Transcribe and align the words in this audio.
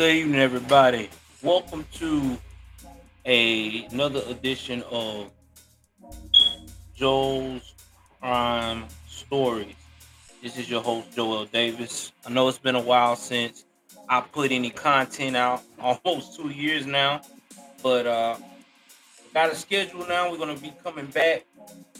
Good 0.00 0.16
evening, 0.16 0.40
everybody. 0.40 1.10
Welcome 1.42 1.84
to 1.96 2.38
a, 3.26 3.84
another 3.92 4.22
edition 4.28 4.82
of 4.90 5.30
Joel's 6.94 7.74
Crime 8.18 8.86
Stories. 9.06 9.74
This 10.42 10.56
is 10.56 10.70
your 10.70 10.80
host, 10.80 11.14
Joel 11.14 11.44
Davis. 11.44 12.12
I 12.24 12.30
know 12.30 12.48
it's 12.48 12.56
been 12.56 12.76
a 12.76 12.80
while 12.80 13.14
since 13.14 13.66
I 14.08 14.22
put 14.22 14.52
any 14.52 14.70
content 14.70 15.36
out, 15.36 15.60
almost 15.78 16.34
two 16.34 16.48
years 16.48 16.86
now, 16.86 17.20
but 17.82 18.06
uh, 18.06 18.36
got 19.34 19.52
a 19.52 19.54
schedule 19.54 20.06
now. 20.08 20.30
We're 20.30 20.38
going 20.38 20.56
to 20.56 20.62
be 20.62 20.72
coming 20.82 21.08
back 21.08 21.44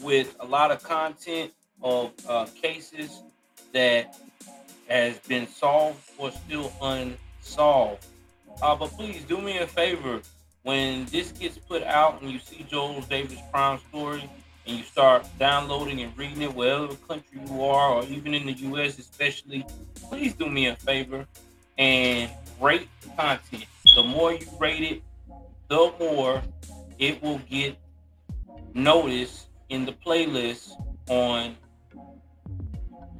with 0.01 0.35
a 0.39 0.45
lot 0.47 0.71
of 0.71 0.81
content 0.81 1.51
of 1.83 2.13
uh, 2.27 2.47
cases 2.59 3.21
that 3.73 4.17
has 4.87 5.19
been 5.19 5.45
solved 5.45 5.99
or 6.17 6.31
still 6.31 6.73
unsolved. 6.81 7.19
Uh, 8.61 8.75
but 8.75 8.91
please 8.91 9.23
do 9.23 9.41
me 9.41 9.57
a 9.57 9.67
favor 9.67 10.21
when 10.63 11.05
this 11.05 11.31
gets 11.31 11.57
put 11.57 11.83
out 11.83 12.21
and 12.21 12.31
you 12.31 12.39
see 12.39 12.65
Joel 12.69 13.01
Davis 13.01 13.39
crime 13.51 13.79
story 13.89 14.29
and 14.67 14.77
you 14.77 14.83
start 14.83 15.25
downloading 15.39 16.01
and 16.01 16.15
reading 16.17 16.41
it 16.43 16.53
wherever 16.53 16.93
country 17.07 17.39
you 17.47 17.63
are 17.63 17.93
or 17.93 18.03
even 18.05 18.33
in 18.33 18.45
the 18.45 18.53
US 18.53 18.99
especially, 18.99 19.65
please 20.09 20.33
do 20.33 20.47
me 20.47 20.67
a 20.67 20.75
favor 20.75 21.25
and 21.77 22.29
rate 22.59 22.87
the 23.01 23.09
content. 23.09 23.65
The 23.95 24.03
more 24.03 24.33
you 24.33 24.47
rate 24.59 24.83
it, 24.83 25.01
the 25.67 25.91
more 25.99 26.41
it 26.99 27.21
will 27.23 27.39
get 27.49 27.75
noticed 28.73 29.47
in 29.69 29.85
the 29.85 29.93
playlist 29.93 30.71
on 31.09 31.55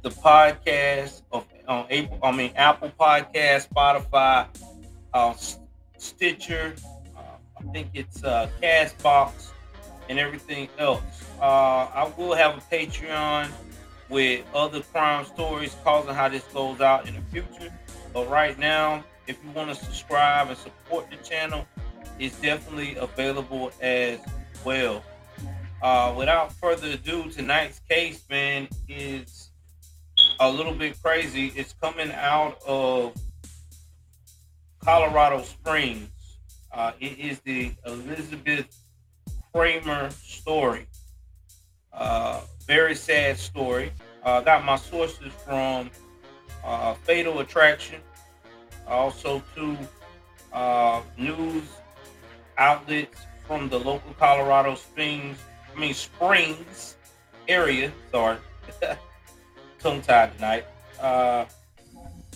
the 0.02 0.10
podcast 0.10 1.22
of 1.32 1.44
on 1.68 1.86
April, 1.90 2.18
I 2.22 2.32
mean 2.32 2.52
Apple 2.56 2.92
Podcast, 2.98 3.68
Spotify, 3.68 4.46
uh, 5.14 5.34
Stitcher, 5.98 6.74
uh, 7.16 7.20
I 7.58 7.72
think 7.72 7.88
it's 7.94 8.24
uh, 8.24 8.48
Castbox, 8.60 9.50
and 10.08 10.18
everything 10.18 10.68
else. 10.78 11.02
Uh, 11.40 11.88
I 11.94 12.12
will 12.16 12.34
have 12.34 12.56
a 12.56 12.60
Patreon 12.60 13.48
with 14.08 14.44
other 14.54 14.80
crime 14.80 15.24
stories, 15.24 15.74
causing 15.84 16.14
how 16.14 16.28
this 16.28 16.44
goes 16.52 16.80
out 16.80 17.08
in 17.08 17.14
the 17.14 17.22
future. 17.30 17.72
But 18.12 18.28
right 18.28 18.58
now, 18.58 19.04
if 19.26 19.42
you 19.42 19.50
want 19.52 19.70
to 19.70 19.74
subscribe 19.74 20.48
and 20.48 20.58
support 20.58 21.10
the 21.10 21.16
channel, 21.16 21.66
it's 22.18 22.38
definitely 22.40 22.96
available 22.96 23.72
as 23.80 24.20
well. 24.64 25.02
Uh, 25.80 26.14
without 26.16 26.52
further 26.52 26.90
ado, 26.90 27.30
tonight's 27.30 27.80
case, 27.88 28.24
man, 28.30 28.68
is 28.88 29.50
a 30.40 30.50
little 30.50 30.74
bit 30.74 31.00
crazy. 31.02 31.52
It's 31.56 31.74
coming 31.80 32.10
out 32.12 32.58
of 32.66 33.14
Colorado 34.84 35.42
Springs. 35.42 36.08
Uh, 36.72 36.92
it 37.00 37.18
is 37.18 37.40
the 37.40 37.72
Elizabeth 37.86 38.66
Kramer 39.54 40.10
story. 40.10 40.86
Uh, 41.92 42.40
very 42.66 42.94
sad 42.94 43.38
story. 43.38 43.92
Uh, 44.22 44.40
got 44.40 44.64
my 44.64 44.76
sources 44.76 45.32
from 45.44 45.90
uh, 46.64 46.94
Fatal 46.94 47.40
Attraction, 47.40 48.00
also 48.86 49.42
two 49.54 49.76
uh, 50.52 51.02
news 51.18 51.64
outlets 52.58 53.20
from 53.46 53.68
the 53.68 53.78
local 53.78 54.14
Colorado 54.18 54.74
Springs, 54.74 55.38
I 55.74 55.78
mean 55.78 55.92
Springs 55.92 56.96
area. 57.48 57.92
Sorry, 58.10 58.38
tongue 59.82 60.02
tied 60.02 60.34
tonight. 60.34 60.64
Uh, 61.00 61.44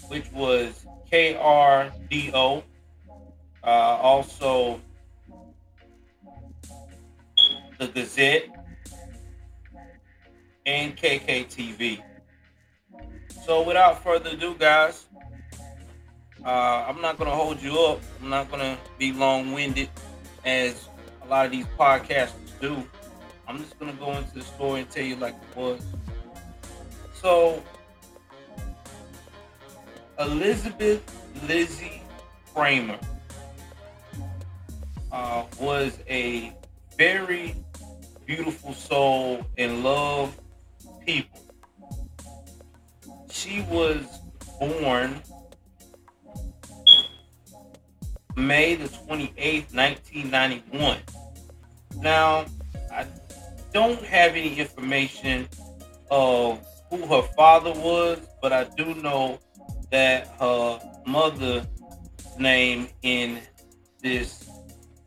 which 0.08 0.30
was 0.32 0.86
KRDO. 1.10 2.62
Uh, 3.62 3.66
also, 3.66 4.80
the 7.78 7.88
Gazette 7.88 8.48
and 10.64 10.96
KKTV. 10.96 12.02
So, 13.44 13.62
without 13.62 14.02
further 14.02 14.30
ado, 14.30 14.54
guys, 14.54 15.06
uh, 16.44 16.84
I'm 16.88 17.00
not 17.00 17.18
going 17.18 17.30
to 17.30 17.36
hold 17.36 17.60
you 17.60 17.78
up. 17.78 18.00
I'm 18.22 18.30
not 18.30 18.50
going 18.50 18.60
to 18.60 18.78
be 18.98 19.12
long 19.12 19.52
winded 19.52 19.88
as 20.44 20.88
a 21.22 21.26
lot 21.28 21.46
of 21.46 21.52
these 21.52 21.66
podcasters 21.78 22.60
do. 22.60 22.82
I'm 23.48 23.58
just 23.58 23.78
going 23.78 23.92
to 23.92 23.98
go 23.98 24.12
into 24.12 24.34
the 24.34 24.42
story 24.42 24.80
and 24.80 24.90
tell 24.90 25.04
you 25.04 25.16
like 25.16 25.34
it 25.34 25.56
was. 25.56 25.82
So, 27.20 27.62
Elizabeth 30.18 31.02
Lizzie 31.48 32.02
Kramer 32.54 32.98
uh, 35.12 35.44
was 35.58 35.98
a 36.08 36.52
very 36.96 37.54
beautiful 38.26 38.72
soul 38.74 39.46
and 39.56 39.82
loved 39.82 40.38
people. 41.04 41.40
She 43.30 43.62
was 43.62 44.04
born 44.58 45.20
May 48.36 48.74
the 48.74 48.88
28th, 48.88 49.74
1991. 49.74 50.98
Now, 51.96 52.44
I 52.92 53.06
don't 53.72 54.02
have 54.02 54.32
any 54.32 54.58
information 54.58 55.48
of 56.10 56.60
who 56.90 57.06
her 57.06 57.22
father 57.36 57.72
was, 57.72 58.18
but 58.40 58.52
I 58.52 58.64
do 58.76 58.94
know 58.94 59.38
that 59.90 60.28
her 60.40 60.80
mother's 61.06 61.66
name 62.38 62.88
in 63.02 63.40
this 64.02 64.48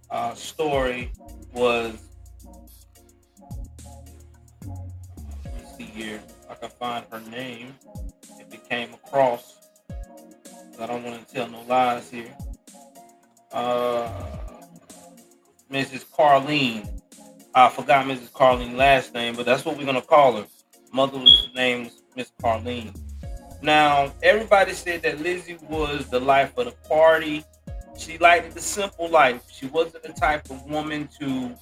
uh, 0.09 0.33
story 0.33 1.11
was. 1.53 1.95
Let 4.65 5.53
me 5.55 5.61
see 5.77 5.83
here. 5.83 6.21
I 6.49 6.55
can 6.55 6.69
find 6.69 7.05
her 7.11 7.21
name. 7.29 7.75
If 8.39 8.53
it 8.53 8.67
came 8.69 8.93
across. 8.93 9.55
I 10.79 10.85
don't 10.85 11.03
want 11.03 11.27
to 11.27 11.33
tell 11.33 11.49
no 11.49 11.61
lies 11.63 12.09
here. 12.09 12.33
Uh, 13.51 14.09
Mrs. 15.71 16.05
Carlene. 16.05 16.87
I 17.53 17.69
forgot 17.69 18.05
Mrs. 18.05 18.31
Carlene's 18.31 18.75
last 18.75 19.13
name, 19.13 19.35
but 19.35 19.45
that's 19.45 19.65
what 19.65 19.77
we're 19.77 19.85
gonna 19.85 20.01
call 20.01 20.37
her. 20.37 20.45
Mother's 20.91 21.49
name 21.55 21.85
is 21.85 22.01
Miss 22.15 22.31
Carlene. 22.41 22.95
Now, 23.61 24.11
everybody 24.23 24.73
said 24.73 25.01
that 25.03 25.21
Lizzie 25.21 25.57
was 25.69 26.09
the 26.09 26.19
life 26.19 26.57
of 26.57 26.65
the 26.65 26.71
party. 26.87 27.43
She 27.97 28.17
liked 28.17 28.55
the 28.55 28.61
simple 28.61 29.09
life. 29.09 29.43
She 29.51 29.67
wasn't 29.67 30.03
the 30.03 30.13
type 30.13 30.49
of 30.49 30.63
woman 30.65 31.09
to 31.19 31.55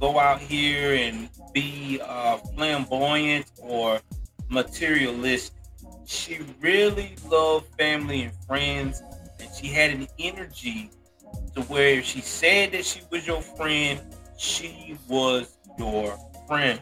go 0.00 0.18
out 0.18 0.40
here 0.40 0.94
and 0.94 1.28
be 1.52 2.00
uh, 2.02 2.38
flamboyant 2.38 3.50
or 3.60 4.00
materialistic. 4.48 5.56
She 6.06 6.40
really 6.60 7.16
loved 7.28 7.66
family 7.78 8.22
and 8.22 8.32
friends, 8.46 9.02
and 9.38 9.48
she 9.54 9.66
had 9.68 9.90
an 9.90 10.06
energy 10.18 10.90
to 11.54 11.62
where 11.62 11.98
if 11.98 12.04
she 12.04 12.20
said 12.20 12.72
that 12.72 12.84
she 12.84 13.00
was 13.10 13.26
your 13.26 13.42
friend, 13.42 14.00
she 14.38 14.96
was 15.08 15.58
your 15.78 16.16
friend. 16.46 16.80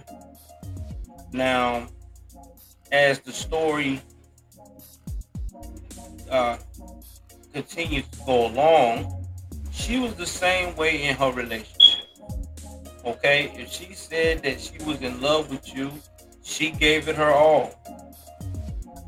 Now, 1.32 1.86
as 2.90 3.20
the 3.20 3.32
story 3.32 4.00
uh, 6.30 6.56
continues 7.52 8.06
to 8.08 8.18
go 8.26 8.46
along, 8.46 9.26
she 9.70 9.98
was 9.98 10.14
the 10.14 10.26
same 10.26 10.74
way 10.76 11.04
in 11.04 11.16
her 11.16 11.32
relationship. 11.32 12.06
Okay, 13.04 13.52
if 13.56 13.70
she 13.70 13.94
said 13.94 14.42
that 14.42 14.60
she 14.60 14.82
was 14.84 15.00
in 15.00 15.20
love 15.20 15.50
with 15.50 15.74
you, 15.74 15.90
she 16.42 16.70
gave 16.70 17.08
it 17.08 17.16
her 17.16 17.30
all. 17.30 17.74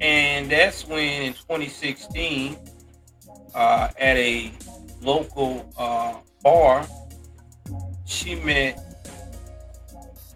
And 0.01 0.51
that's 0.51 0.87
when 0.87 1.23
in 1.23 1.33
2016, 1.35 2.57
uh, 3.55 3.89
at 3.99 4.17
a 4.17 4.53
local 5.03 5.71
uh, 5.77 6.15
bar, 6.43 6.87
she 8.05 8.35
met 8.37 8.79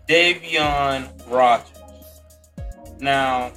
Davion 0.08 1.08
Rogers. 1.28 1.75
Now, 3.00 3.52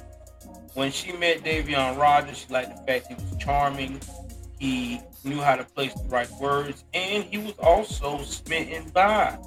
when 0.74 0.92
she 0.92 1.12
met 1.12 1.42
Davion 1.42 1.98
Rogers, 1.98 2.38
she 2.38 2.52
liked 2.52 2.76
the 2.76 2.82
fact 2.84 3.08
he 3.08 3.14
was 3.14 3.36
charming. 3.38 4.00
He 4.58 5.00
knew 5.24 5.40
how 5.40 5.56
to 5.56 5.64
place 5.64 5.94
the 5.94 6.08
right 6.08 6.30
words, 6.40 6.84
and 6.94 7.24
he 7.24 7.38
was 7.38 7.54
also 7.58 8.22
smitten 8.22 8.90
by 8.90 9.38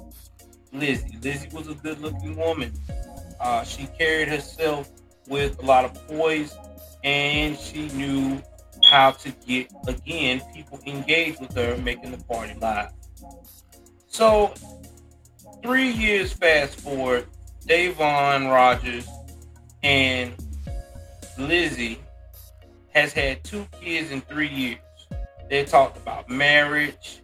Lizzie. 0.72 1.18
Lizzie 1.22 1.48
was 1.52 1.68
a 1.68 1.74
good-looking 1.74 2.36
woman. 2.36 2.72
Uh, 3.40 3.64
she 3.64 3.86
carried 3.98 4.28
herself 4.28 4.90
with 5.28 5.60
a 5.62 5.66
lot 5.66 5.84
of 5.84 6.08
poise, 6.08 6.56
and 7.02 7.58
she 7.58 7.88
knew 7.90 8.42
how 8.90 9.12
to 9.12 9.30
get 9.46 9.72
again 9.86 10.42
people 10.52 10.78
engaged 10.86 11.40
with 11.40 11.54
her, 11.54 11.76
making 11.78 12.10
the 12.10 12.22
party 12.24 12.54
live. 12.60 12.90
So, 14.08 14.52
three 15.62 15.90
years 15.90 16.32
fast 16.32 16.80
forward, 16.80 17.26
Davon 17.66 18.48
Rogers 18.48 19.08
and 19.84 20.32
Lizzie 21.38 22.00
has 22.94 23.12
had 23.12 23.44
two 23.44 23.66
kids 23.80 24.10
in 24.10 24.22
three 24.22 24.48
years. 24.48 24.78
They 25.50 25.64
talked 25.64 25.98
about 25.98 26.28
marriage, 26.30 27.20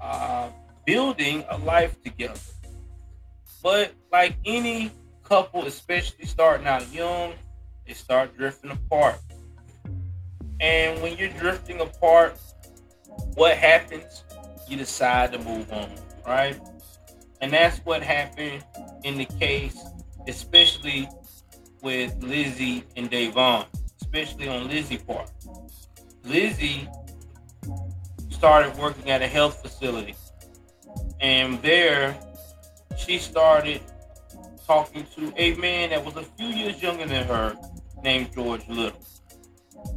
uh, 0.00 0.48
building 0.86 1.44
a 1.50 1.58
life 1.58 2.02
together. 2.02 2.40
But 3.62 3.92
like 4.10 4.36
any 4.46 4.90
couple, 5.22 5.66
especially 5.66 6.24
starting 6.24 6.66
out 6.66 6.90
young, 6.92 7.34
they 7.86 7.92
start 7.92 8.36
drifting 8.36 8.70
apart. 8.70 9.18
And 10.60 11.02
when 11.02 11.16
you're 11.18 11.28
drifting 11.28 11.80
apart, 11.80 12.38
what 13.34 13.56
happens? 13.56 14.24
You 14.66 14.78
decide 14.78 15.32
to 15.32 15.38
move 15.38 15.70
on, 15.72 15.90
right? 16.26 16.58
And 17.40 17.52
that's 17.52 17.78
what 17.80 18.02
happened 18.02 18.64
in 19.04 19.18
the 19.18 19.26
case, 19.26 19.78
especially 20.26 21.08
with 21.82 22.22
Lizzie 22.22 22.84
and 22.96 23.10
Davon, 23.10 23.66
especially 24.00 24.48
on 24.48 24.68
Lizzie 24.68 24.98
part. 24.98 25.30
Lizzie 26.24 26.88
started 28.30 28.76
working 28.76 29.10
at 29.10 29.22
a 29.22 29.26
health 29.26 29.60
facility. 29.62 30.14
And 31.20 31.60
there 31.62 32.16
she 32.96 33.18
started 33.18 33.80
talking 34.66 35.06
to 35.16 35.32
a 35.36 35.54
man 35.54 35.90
that 35.90 36.04
was 36.04 36.16
a 36.16 36.22
few 36.22 36.48
years 36.48 36.82
younger 36.82 37.06
than 37.06 37.26
her 37.26 37.56
named 38.02 38.32
George 38.34 38.68
Little. 38.68 39.00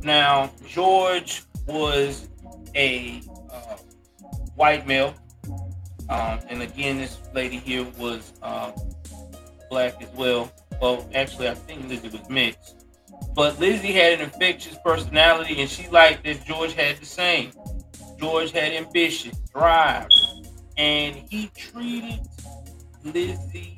Now, 0.02 0.50
George 0.68 1.44
was 1.68 2.30
a 2.76 3.22
uh, 3.52 3.78
white 4.56 4.88
male. 4.88 5.14
Um, 6.10 6.40
and 6.50 6.62
again, 6.62 6.98
this 6.98 7.20
lady 7.34 7.58
here 7.58 7.86
was 7.98 8.34
uh, 8.42 8.72
black 9.70 10.02
as 10.02 10.10
well. 10.16 10.52
Well, 10.82 11.08
actually, 11.14 11.48
I 11.48 11.54
think 11.54 11.88
Lizzie 11.88 12.10
was 12.10 12.28
mixed. 12.28 12.84
But 13.36 13.60
Lizzie 13.60 13.94
had 13.94 14.14
an 14.14 14.22
infectious 14.22 14.78
personality, 14.84 15.62
and 15.62 15.70
she 15.70 15.88
liked 15.90 16.24
that 16.26 16.44
George 16.44 16.74
had 16.74 16.98
the 16.98 17.06
same. 17.06 17.52
George 18.20 18.52
had 18.52 18.74
ambition, 18.74 19.32
drive, 19.54 20.10
and 20.78 21.16
he 21.16 21.52
treated 21.56 22.20
Lizzie 23.04 23.78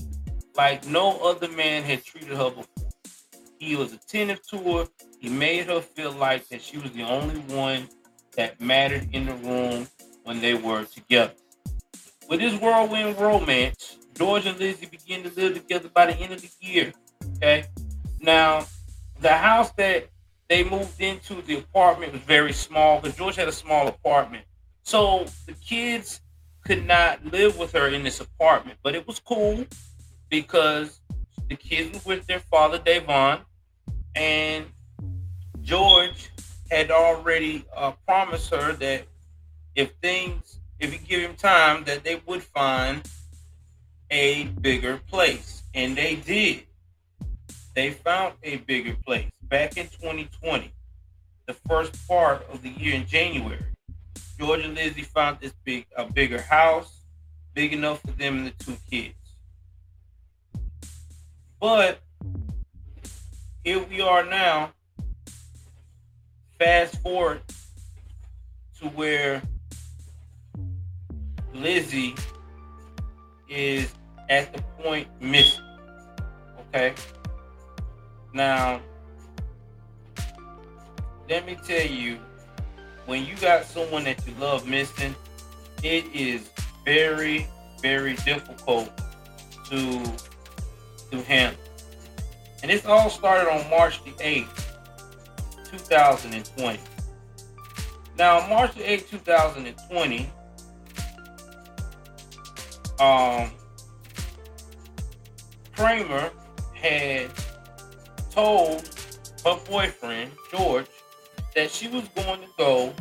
like 0.55 0.88
no 0.88 1.19
other 1.19 1.50
man 1.50 1.83
had 1.83 2.03
treated 2.03 2.38
her 2.38 2.50
before. 2.50 2.89
He 3.59 3.75
was 3.75 3.94
attentive 3.94 4.45
to 4.47 4.57
her. 4.57 4.88
He 5.19 5.29
made 5.29 5.67
her 5.67 5.81
feel 5.81 6.11
like 6.11 6.47
that 6.50 6.61
she 6.61 6.77
was 6.77 6.91
the 6.91 7.03
only 7.03 7.39
one 7.53 7.88
that 8.35 8.59
mattered 8.59 9.07
in 9.13 9.25
the 9.25 9.33
room 9.35 9.88
when 10.23 10.41
they 10.41 10.53
were 10.53 10.85
together. 10.85 11.33
With 12.29 12.39
this 12.39 12.59
whirlwind 12.59 13.19
romance, 13.19 13.97
George 14.13 14.45
and 14.45 14.60
Lizzie 14.60 14.86
began 14.86 15.24
to 15.24 15.30
live 15.30 15.54
together 15.56 15.89
by 15.89 16.07
the 16.07 16.15
end 16.18 16.33
of 16.33 16.42
the 16.42 16.50
year. 16.62 16.94
Okay. 17.38 17.65
Now, 18.21 18.65
the 19.19 19.33
house 19.33 19.71
that 19.71 20.10
they 20.50 20.63
moved 20.63 21.01
into, 21.01 21.42
the 21.42 21.57
apartment 21.57 22.13
was 22.13 22.21
very 22.21 22.54
small 22.54 23.00
because 23.00 23.18
George 23.18 23.36
had 23.36 23.48
a 23.48 23.54
small 23.54 23.88
apartment. 23.88 24.45
So 24.83 25.25
the 25.45 25.54
kids 25.54 26.21
could 26.65 26.86
not 26.86 27.25
live 27.25 27.57
with 27.57 27.71
her 27.74 27.88
in 27.88 28.04
this 28.04 28.19
apartment, 28.19 28.80
but 28.83 28.95
it 28.95 29.07
was 29.07 29.19
cool 29.19 29.65
because 30.30 31.00
the 31.50 31.56
kids 31.56 32.06
were 32.06 32.15
with 32.15 32.27
their 32.27 32.39
father, 32.39 32.77
Davon, 32.77 33.39
and 34.15 34.65
George 35.62 36.30
had 36.69 36.92
already 36.92 37.65
uh, 37.75 37.92
promised 38.07 38.54
her 38.54 38.74
that 38.74 39.04
if 39.75 39.92
things, 40.01 40.60
if 40.80 40.94
you 40.94 41.00
give 41.00 41.21
him 41.21 41.36
time, 41.36 41.83
that 41.86 42.04
they 42.04 42.21
would 42.25 42.44
find 42.44 43.07
a 44.13 44.44
bigger 44.62 45.00
place, 45.10 45.63
and 45.74 45.98
they 45.98 46.15
did. 46.15 46.63
They 47.74 47.89
found 47.89 48.36
a 48.44 48.57
bigger 48.57 48.95
place 49.04 49.31
back 49.42 49.75
in 49.75 49.88
2020, 49.88 50.71
the 51.48 51.54
first 51.68 52.07
part 52.07 52.45
of 52.51 52.62
the 52.62 52.69
year 52.69 52.94
in 52.94 53.07
January. 53.07 53.65
George 54.39 54.63
and 54.63 54.75
Lizzie 54.75 55.01
found 55.01 55.39
this 55.39 55.54
big, 55.63 55.88
a 55.98 56.06
bigger 56.06 56.39
house, 56.39 57.01
big 57.56 57.74
enough 57.74 58.01
for 58.01 58.12
them 58.12 58.38
and 58.38 58.48
the 58.48 58.63
two 58.63 58.77
kids. 58.88 59.15
But 61.60 62.00
here 63.63 63.83
we 63.83 64.00
are 64.00 64.24
now. 64.24 64.74
Fast 66.60 67.01
forward 67.01 67.42
to 68.80 68.89
where 68.89 69.42
Lizzie 71.51 72.13
is 73.50 73.92
at 74.30 74.54
the 74.54 74.62
point 74.81 75.08
missing. 75.22 75.64
Okay. 76.70 76.94
Now, 78.34 78.81
let 81.30 81.46
me 81.46 81.58
tell 81.66 81.86
you, 81.86 82.18
when 83.06 83.25
you 83.25 83.36
got 83.36 83.66
someone 83.66 84.04
that 84.06 84.25
you 84.28 84.34
love 84.40 84.68
missing, 84.68 85.16
it 85.84 86.06
is 86.14 86.50
very, 86.86 87.48
very 87.81 88.16
difficult 88.18 88.90
to 89.70 90.02
to 91.12 91.22
handle. 91.24 91.60
And 92.62 92.72
this 92.72 92.86
all 92.86 93.10
started 93.10 93.52
on 93.52 93.70
March 93.70 94.04
the 94.04 94.12
8th, 94.12 94.72
2020. 95.72 96.80
Now, 98.18 98.48
March 98.48 98.74
the 98.75 98.84
8th, 98.84 99.10
2020, 99.10 100.30
um, 103.00 103.51
Kramer 105.74 106.32
had 106.74 107.30
told 108.32 108.89
her 109.46 109.58
boyfriend, 109.70 110.32
George, 110.51 110.88
that 111.56 111.72
she 111.72 111.88
was 111.88 112.08
going 112.10 112.42
to 112.42 112.48
go 112.58 112.94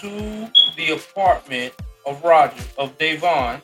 to 0.00 0.50
the 0.76 0.92
apartment 0.92 1.74
of 2.06 2.22
Roger, 2.22 2.62
of 2.78 2.96
Davon, 2.98 3.60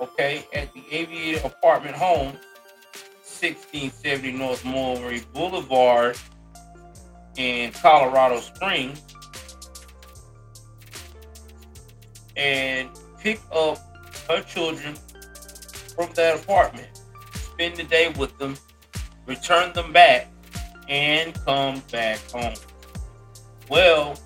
okay, 0.00 0.44
at 0.52 0.72
the 0.72 0.82
Aviator 0.90 1.46
Apartment 1.46 1.94
Home, 1.96 2.36
1670 3.22 4.32
North 4.32 4.64
Mulberry 4.64 5.22
Boulevard 5.32 6.16
in 7.36 7.72
Colorado 7.72 8.40
Springs, 8.40 9.02
and 12.36 12.88
pick 13.20 13.40
up 13.52 13.78
her 14.28 14.42
children 14.42 14.96
from 16.04 16.14
that 16.14 16.42
apartment, 16.42 16.88
spend 17.34 17.76
the 17.76 17.82
day 17.84 18.08
with 18.18 18.36
them, 18.38 18.56
return 19.26 19.70
them 19.74 19.92
back, 19.92 20.28
and 20.88 21.34
come 21.44 21.82
back 21.92 22.18
home. 22.30 22.54
Well, 23.68 24.18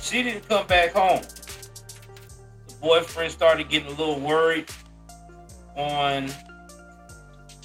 she 0.00 0.22
didn't 0.22 0.48
come 0.48 0.66
back 0.68 0.92
home. 0.92 1.22
The 2.68 2.74
boyfriend 2.80 3.32
started 3.32 3.68
getting 3.68 3.88
a 3.88 3.96
little 3.96 4.20
worried 4.20 4.68
on 5.76 6.30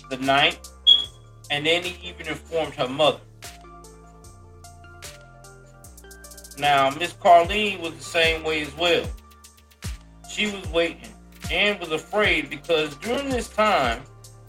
the 0.10 0.18
night, 0.18 0.58
and 1.52 1.64
then 1.64 1.84
he 1.84 2.10
even 2.10 2.28
informed 2.28 2.74
her 2.74 2.88
mother. 2.88 3.20
Now, 6.58 6.90
Miss 6.90 7.14
Carlene 7.14 7.80
was 7.82 7.94
the 7.94 8.04
same 8.04 8.44
way 8.44 8.62
as 8.64 8.76
well. 8.76 9.06
She 10.30 10.46
was 10.46 10.68
waiting 10.70 11.09
and 11.52 11.80
was 11.80 11.92
afraid 11.92 12.50
because 12.50 12.96
during 12.98 13.30
this 13.30 13.50
time, 13.50 14.02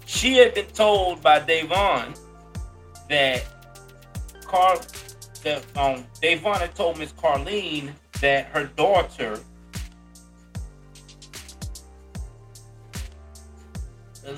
she 0.06 0.36
had 0.36 0.54
been 0.54 0.66
told 0.66 1.22
by 1.22 1.38
Davon 1.38 2.14
that 3.08 3.44
Carl 4.44 4.80
that 5.42 5.64
um 5.76 6.04
Davon 6.20 6.60
had 6.60 6.74
told 6.74 6.98
Miss 6.98 7.12
Carlene 7.12 7.92
that 8.20 8.46
her 8.46 8.64
daughter 8.64 9.40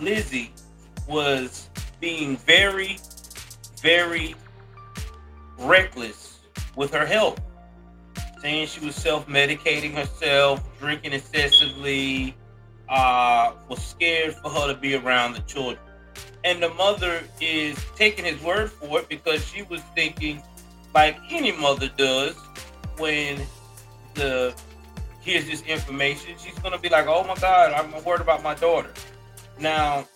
Lizzie 0.01 0.53
was 1.09 1.69
being 2.01 2.37
very, 2.37 2.99
very 3.81 4.35
reckless 5.59 6.41
with 6.77 6.93
her 6.93 7.07
health, 7.07 7.41
saying 8.41 8.67
she 8.67 8.85
was 8.85 8.95
self-medicating 8.95 9.95
herself, 9.95 10.63
drinking 10.79 11.13
excessively, 11.13 12.35
uh, 12.93 13.55
was 13.69 13.83
scared 13.83 14.35
for 14.35 14.51
her 14.51 14.73
to 14.73 14.79
be 14.79 14.95
around 14.95 15.33
the 15.33 15.41
children. 15.41 15.79
And 16.45 16.63
the 16.63 16.69
mother 16.75 17.23
is 17.41 17.79
taking 17.97 18.27
his 18.27 18.41
word 18.43 18.71
for 18.71 19.01
it 19.01 19.09
because 19.09 19.45
she 19.45 19.63
was 19.63 19.81
thinking, 19.95 20.43
like 20.95 21.17
any 21.31 21.53
mother 21.53 21.91
does, 21.97 22.37
when 22.99 23.41
the 24.15 24.55
hears 25.23 25.47
this 25.47 25.63
information, 25.63 26.35
she's 26.39 26.59
gonna 26.59 26.79
be 26.79 26.91
like, 26.91 27.07
"Oh 27.07 27.25
my 27.25 27.35
God, 27.37 27.73
I'm 27.73 28.05
worried 28.05 28.21
about 28.21 28.43
my 28.43 28.55
daughter." 28.55 28.93
Now, 29.59 30.07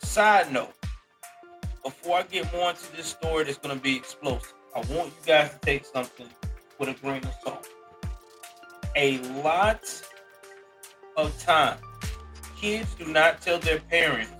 side 0.00 0.52
note, 0.52 0.74
before 1.82 2.18
I 2.18 2.22
get 2.22 2.52
more 2.52 2.70
into 2.70 2.92
this 2.94 3.06
story 3.06 3.44
that's 3.44 3.58
gonna 3.58 3.76
be 3.76 3.96
explosive, 3.96 4.54
I 4.76 4.80
want 4.92 5.08
you 5.08 5.26
guys 5.26 5.50
to 5.50 5.58
take 5.62 5.84
something 5.86 6.28
with 6.78 6.90
a 6.90 6.94
grain 6.94 7.24
of 7.24 7.34
salt. 7.42 7.66
A 8.94 9.18
lot 9.42 10.07
of 11.18 11.36
time, 11.40 11.76
kids 12.58 12.94
do 12.94 13.04
not 13.06 13.42
tell 13.42 13.58
their 13.58 13.80
parents 13.80 14.32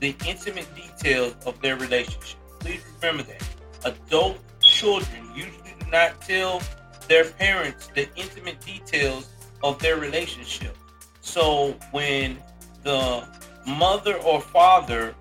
the 0.00 0.16
intimate 0.26 0.66
details 0.74 1.36
of 1.44 1.60
their 1.60 1.76
relationship. 1.76 2.38
Please 2.58 2.82
remember 3.00 3.22
that. 3.24 3.48
Adult 3.84 4.38
children 4.60 5.30
usually 5.34 5.74
do 5.78 5.90
not 5.90 6.20
tell 6.22 6.60
their 7.06 7.24
parents 7.24 7.88
the 7.94 8.08
intimate 8.16 8.60
details 8.62 9.28
of 9.62 9.78
their 9.78 9.96
relationship. 9.96 10.76
So 11.20 11.76
when 11.92 12.38
the 12.82 13.28
mother 13.66 14.16
or 14.16 14.40
father 14.40 15.14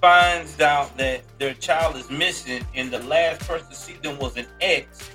finds 0.00 0.60
out 0.60 0.96
that 0.96 1.22
their 1.38 1.54
child 1.54 1.96
is 1.96 2.10
missing 2.10 2.64
and 2.74 2.90
the 2.90 3.00
last 3.00 3.46
person 3.46 3.68
to 3.68 3.74
see 3.74 3.94
them 3.94 4.18
was 4.18 4.36
an 4.36 4.46
ex 4.60 5.10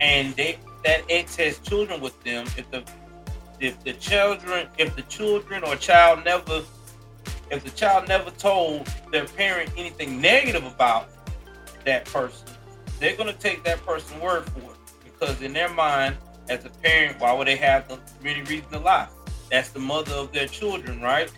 and 0.00 0.34
they 0.36 0.58
that 0.84 1.02
ex 1.10 1.36
has 1.36 1.58
children 1.58 2.00
with 2.00 2.20
them 2.24 2.46
if 2.56 2.68
the 2.70 2.82
if 3.62 3.82
the 3.84 3.92
children 3.94 4.66
if 4.76 4.94
the 4.96 5.02
children 5.02 5.62
or 5.62 5.76
child 5.76 6.24
never 6.24 6.62
if 7.50 7.62
the 7.62 7.70
child 7.70 8.08
never 8.08 8.30
told 8.32 8.86
their 9.12 9.24
parent 9.24 9.70
anything 9.76 10.20
negative 10.20 10.64
about 10.66 11.08
that 11.84 12.04
person 12.06 12.48
they're 12.98 13.16
going 13.16 13.32
to 13.32 13.38
take 13.38 13.64
that 13.64 13.84
person's 13.84 14.20
word 14.20 14.44
for 14.50 14.60
it. 14.60 14.76
Because 15.04 15.42
in 15.42 15.52
their 15.52 15.68
mind 15.68 16.16
as 16.48 16.64
a 16.64 16.70
parent 16.70 17.20
why 17.20 17.32
would 17.32 17.46
they 17.46 17.56
have 17.56 17.88
the 17.88 17.98
reason 18.22 18.68
to 18.70 18.78
lie? 18.80 19.08
That's 19.50 19.68
the 19.68 19.80
mother 19.80 20.12
of 20.12 20.32
their 20.32 20.48
children 20.48 21.00
right? 21.00 21.30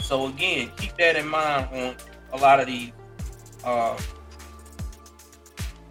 So 0.00 0.26
again 0.26 0.72
keep 0.76 0.96
that 0.96 1.14
in 1.14 1.28
mind 1.28 1.68
on 1.72 1.96
a 2.32 2.36
lot 2.42 2.58
of 2.58 2.66
these 2.66 2.90
uh, 3.64 3.96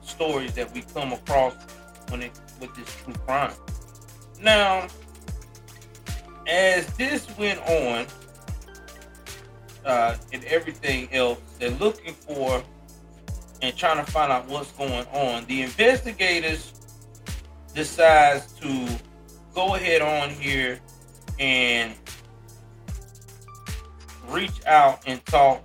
stories 0.01 0.53
that 0.55 0.73
we 0.73 0.81
come 0.81 1.13
across 1.13 1.55
when 2.09 2.23
it 2.23 2.31
with 2.59 2.75
this 2.75 2.93
true 3.03 3.13
crime. 3.25 3.53
Now 4.41 4.87
as 6.47 6.85
this 6.97 7.27
went 7.37 7.59
on 7.61 8.05
uh, 9.85 10.15
and 10.31 10.43
everything 10.45 11.11
else, 11.13 11.39
they're 11.59 11.69
looking 11.71 12.13
for 12.13 12.63
and 13.61 13.75
trying 13.77 14.03
to 14.03 14.11
find 14.11 14.31
out 14.31 14.47
what's 14.47 14.71
going 14.73 15.05
on. 15.07 15.45
The 15.45 15.61
investigators 15.61 16.73
decides 17.73 18.51
to 18.53 18.87
go 19.53 19.75
ahead 19.75 20.01
on 20.01 20.29
here 20.29 20.79
and 21.39 21.95
reach 24.27 24.65
out 24.65 25.01
and 25.05 25.25
talk 25.25 25.61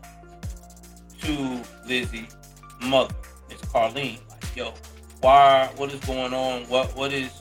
to 1.20 1.62
Lizzie's 1.86 2.36
mother, 2.80 3.14
Miss 3.48 3.60
Carlene. 3.62 4.20
Like, 4.30 4.56
yo, 4.56 4.74
why? 5.20 5.70
What 5.76 5.92
is 5.92 6.00
going 6.00 6.32
on? 6.32 6.62
What? 6.64 6.94
What 6.96 7.12
is? 7.12 7.32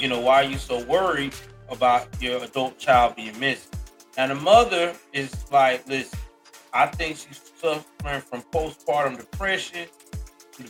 You 0.00 0.08
know, 0.08 0.20
why 0.20 0.44
are 0.44 0.48
you 0.48 0.58
so 0.58 0.84
worried? 0.84 1.34
About 1.70 2.08
your 2.20 2.42
adult 2.42 2.78
child 2.78 3.16
being 3.16 3.38
missing. 3.38 3.70
Now 4.16 4.28
the 4.28 4.34
mother 4.34 4.94
is 5.12 5.32
like, 5.52 5.86
listen, 5.88 6.18
I 6.72 6.86
think 6.86 7.16
she's 7.16 7.40
suffering 7.60 8.20
from 8.20 8.42
postpartum 8.52 9.16
depression. 9.16 9.86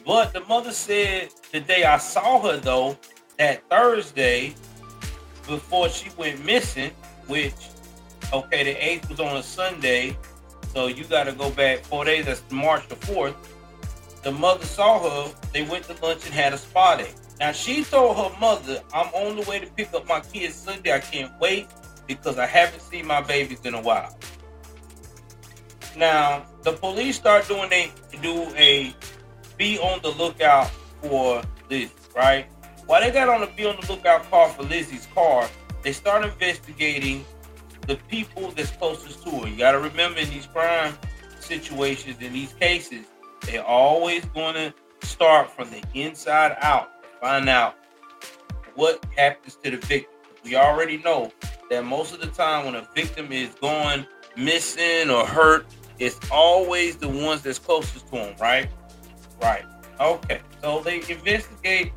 But 0.05 0.33
the 0.33 0.41
mother 0.41 0.73
said 0.73 1.31
the 1.53 1.61
day 1.61 1.85
I 1.85 1.99
saw 1.99 2.41
her 2.43 2.59
though, 2.59 2.99
that 3.39 3.69
Thursday, 3.71 4.55
before 5.47 5.89
she 5.89 6.11
went 6.17 6.45
missing, 6.45 6.91
which 7.27 7.55
okay, 8.33 8.65
the 8.65 8.75
8th 8.75 9.09
was 9.09 9.21
on 9.21 9.37
a 9.37 9.43
Sunday, 9.43 10.17
so 10.75 10.87
you 10.87 11.05
gotta 11.05 11.33
go 11.33 11.51
back 11.51 11.79
four 11.85 12.05
days, 12.05 12.27
that's 12.27 12.43
March 12.51 12.87
the 12.89 12.97
4th. 12.97 13.35
The 14.23 14.33
mother 14.33 14.65
saw 14.65 14.99
her, 14.99 15.35
they 15.53 15.63
went 15.63 15.85
to 15.85 15.95
lunch 16.05 16.27
and 16.27 16.35
had 16.35 16.53
a 16.53 16.59
spa 16.59 16.97
day. 16.97 17.13
Now 17.41 17.53
she 17.53 17.85
told 17.85 18.17
her 18.17 18.39
mother, 18.41 18.81
I'm 18.93 19.07
on 19.15 19.37
the 19.37 19.49
way 19.49 19.61
to 19.61 19.67
pick 19.67 19.95
up 19.95 20.09
my 20.09 20.21
kids 20.21 20.55
Sunday. 20.55 20.93
I 20.93 20.99
can't 20.99 21.33
wait 21.41 21.69
because 22.07 22.39
I 22.39 22.47
haven't 22.47 22.81
seen 22.81 23.07
my 23.07 23.21
babies 23.21 23.61
in 23.65 23.75
a 23.75 23.81
while. 23.81 24.17
Now 25.97 26.47
the 26.63 26.73
police 26.73 27.17
start 27.17 27.47
doing 27.47 27.73
a 27.73 27.91
do 28.21 28.49
a 28.57 28.93
be 29.57 29.79
on 29.79 30.01
the 30.03 30.11
lookout 30.11 30.71
for 31.03 31.43
Lizzie, 31.71 31.93
right? 32.17 32.47
While 32.87 33.03
they 33.03 33.11
got 33.11 33.29
on 33.29 33.41
the 33.41 33.47
be 33.47 33.67
on 33.67 33.77
the 33.81 33.93
lookout 33.93 34.29
call 34.31 34.49
for 34.49 34.63
Lizzie's 34.65 35.07
car, 35.15 35.49
they 35.83 35.93
start 35.93 36.25
investigating 36.25 37.25
the 37.87 37.97
people 38.09 38.51
that's 38.53 38.71
closest 38.73 39.23
to 39.25 39.31
her. 39.31 39.49
You 39.49 39.57
got 39.57 39.73
to 39.73 39.79
remember 39.79 40.21
in 40.21 40.31
these 40.31 40.47
crime 40.47 40.95
situations, 41.41 42.17
in 42.21 42.33
these 42.33 42.53
cases, 42.55 43.05
they're 43.43 43.65
always 43.65 44.25
going 44.27 44.55
to 44.55 44.75
start 45.07 45.51
from 45.51 45.71
the 45.71 45.83
inside 45.95 46.57
out 46.61 46.91
find 47.21 47.49
out 47.49 47.77
what 48.75 49.05
happens 49.17 49.57
to 49.65 49.71
the 49.71 49.77
victim. 49.77 50.13
We 50.45 50.57
already 50.57 50.99
know 50.99 51.33
that 51.71 51.85
most 51.85 52.15
of 52.15 52.21
the 52.21 52.29
time 52.29 52.67
when 52.67 52.75
a 52.75 52.89
victim 52.95 53.33
is 53.33 53.55
going 53.57 54.07
missing 54.37 55.11
or 55.11 55.27
hurt, 55.27 55.67
it's 55.99 56.19
always 56.31 56.97
the 56.97 57.09
ones 57.09 57.43
that's 57.43 57.59
closest 57.59 58.07
to 58.07 58.13
them, 58.13 58.35
right? 58.41 58.69
Right. 59.43 59.65
Okay. 60.01 60.41
So 60.63 60.81
they 60.81 60.97
investigate. 61.09 61.93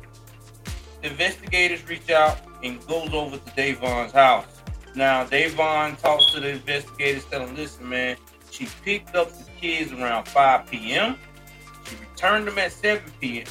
The 1.02 1.08
investigators 1.08 1.88
reach 1.88 2.10
out 2.10 2.38
and 2.62 2.84
goes 2.86 3.12
over 3.12 3.36
to 3.36 3.56
Davon's 3.56 4.12
house. 4.12 4.46
Now 4.94 5.24
Davon 5.24 5.96
talks 5.96 6.32
to 6.32 6.40
the 6.40 6.50
investigators, 6.50 7.24
tell 7.24 7.46
them, 7.46 7.56
listen, 7.56 7.88
man, 7.88 8.16
she 8.50 8.68
picked 8.84 9.16
up 9.16 9.32
the 9.32 9.44
kids 9.58 9.92
around 9.92 10.28
5 10.28 10.66
p.m. 10.66 11.16
She 11.84 11.96
returned 11.96 12.46
them 12.46 12.58
at 12.58 12.72
7 12.72 13.02
p.m. 13.20 13.46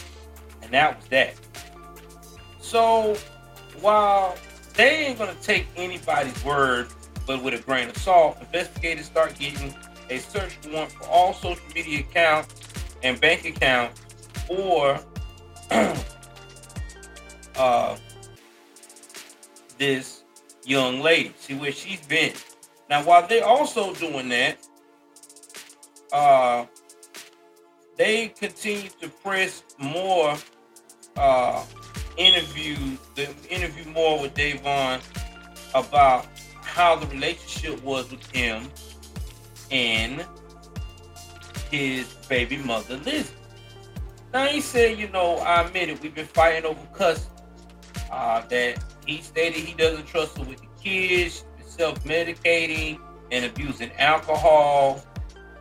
And 0.62 0.72
that 0.72 0.98
was 0.98 1.08
that. 1.10 1.36
So 2.72 3.18
while 3.82 4.38
they 4.76 5.08
ain't 5.08 5.20
gonna 5.20 5.36
take 5.42 5.68
anybody's 5.76 6.42
word, 6.46 6.88
but 7.28 7.44
with 7.44 7.54
a 7.54 7.58
grain 7.58 7.90
of 7.90 7.98
salt, 7.98 8.38
investigators 8.40 9.08
start 9.08 9.38
getting 9.38 9.76
a 10.10 10.20
search 10.20 10.58
warrant 10.66 10.90
for 10.94 11.06
all 11.10 11.34
social 11.34 11.62
media 11.76 12.00
accounts 12.00 12.70
and 13.04 13.20
bank 13.20 13.44
accounts 13.44 14.00
for 14.48 14.98
uh, 17.58 17.98
this 19.78 20.24
young 20.64 21.02
lady. 21.02 21.34
See 21.40 21.56
where 21.56 21.74
she's 21.74 22.00
been. 22.08 22.32
Now, 22.90 23.04
while 23.04 23.28
they're 23.28 23.44
also 23.44 23.94
doing 23.96 24.30
that, 24.30 24.66
uh, 26.14 26.68
they 27.98 28.30
continue 28.30 28.90
to 29.02 29.10
press 29.10 29.62
more 29.78 30.38
uh, 31.18 31.66
interview 32.26 32.76
the 33.16 33.30
interview 33.50 33.86
more 33.92 34.22
with 34.22 34.34
Davon 34.34 35.00
about 35.74 36.28
how 36.62 36.96
the 36.96 37.08
relationship 37.08 37.82
was 37.84 38.10
with 38.12 38.26
him 38.32 38.70
and 39.72 40.26
his 41.70 42.06
baby 42.30 42.58
mother 42.58 42.98
Lizzie. 42.98 43.34
Now 44.34 44.48
he 44.48 44.62
said, 44.62 44.98
you 44.98 45.10
know, 45.10 45.38
I 45.38 45.62
admit 45.62 45.90
it, 45.90 46.02
we've 46.02 46.16
been 46.16 46.26
fighting 46.26 46.66
over 46.66 46.86
custody. 46.94 47.28
Uh, 48.12 48.46
that 48.48 48.84
he 49.06 49.22
stated 49.22 49.60
he 49.60 49.74
doesn't 49.74 50.06
trust 50.06 50.38
her 50.38 50.44
with 50.44 50.60
the 50.60 50.68
kids, 50.84 51.46
self-medicating 51.66 53.00
and 53.32 53.46
abusing 53.46 53.90
alcohol, 53.94 55.02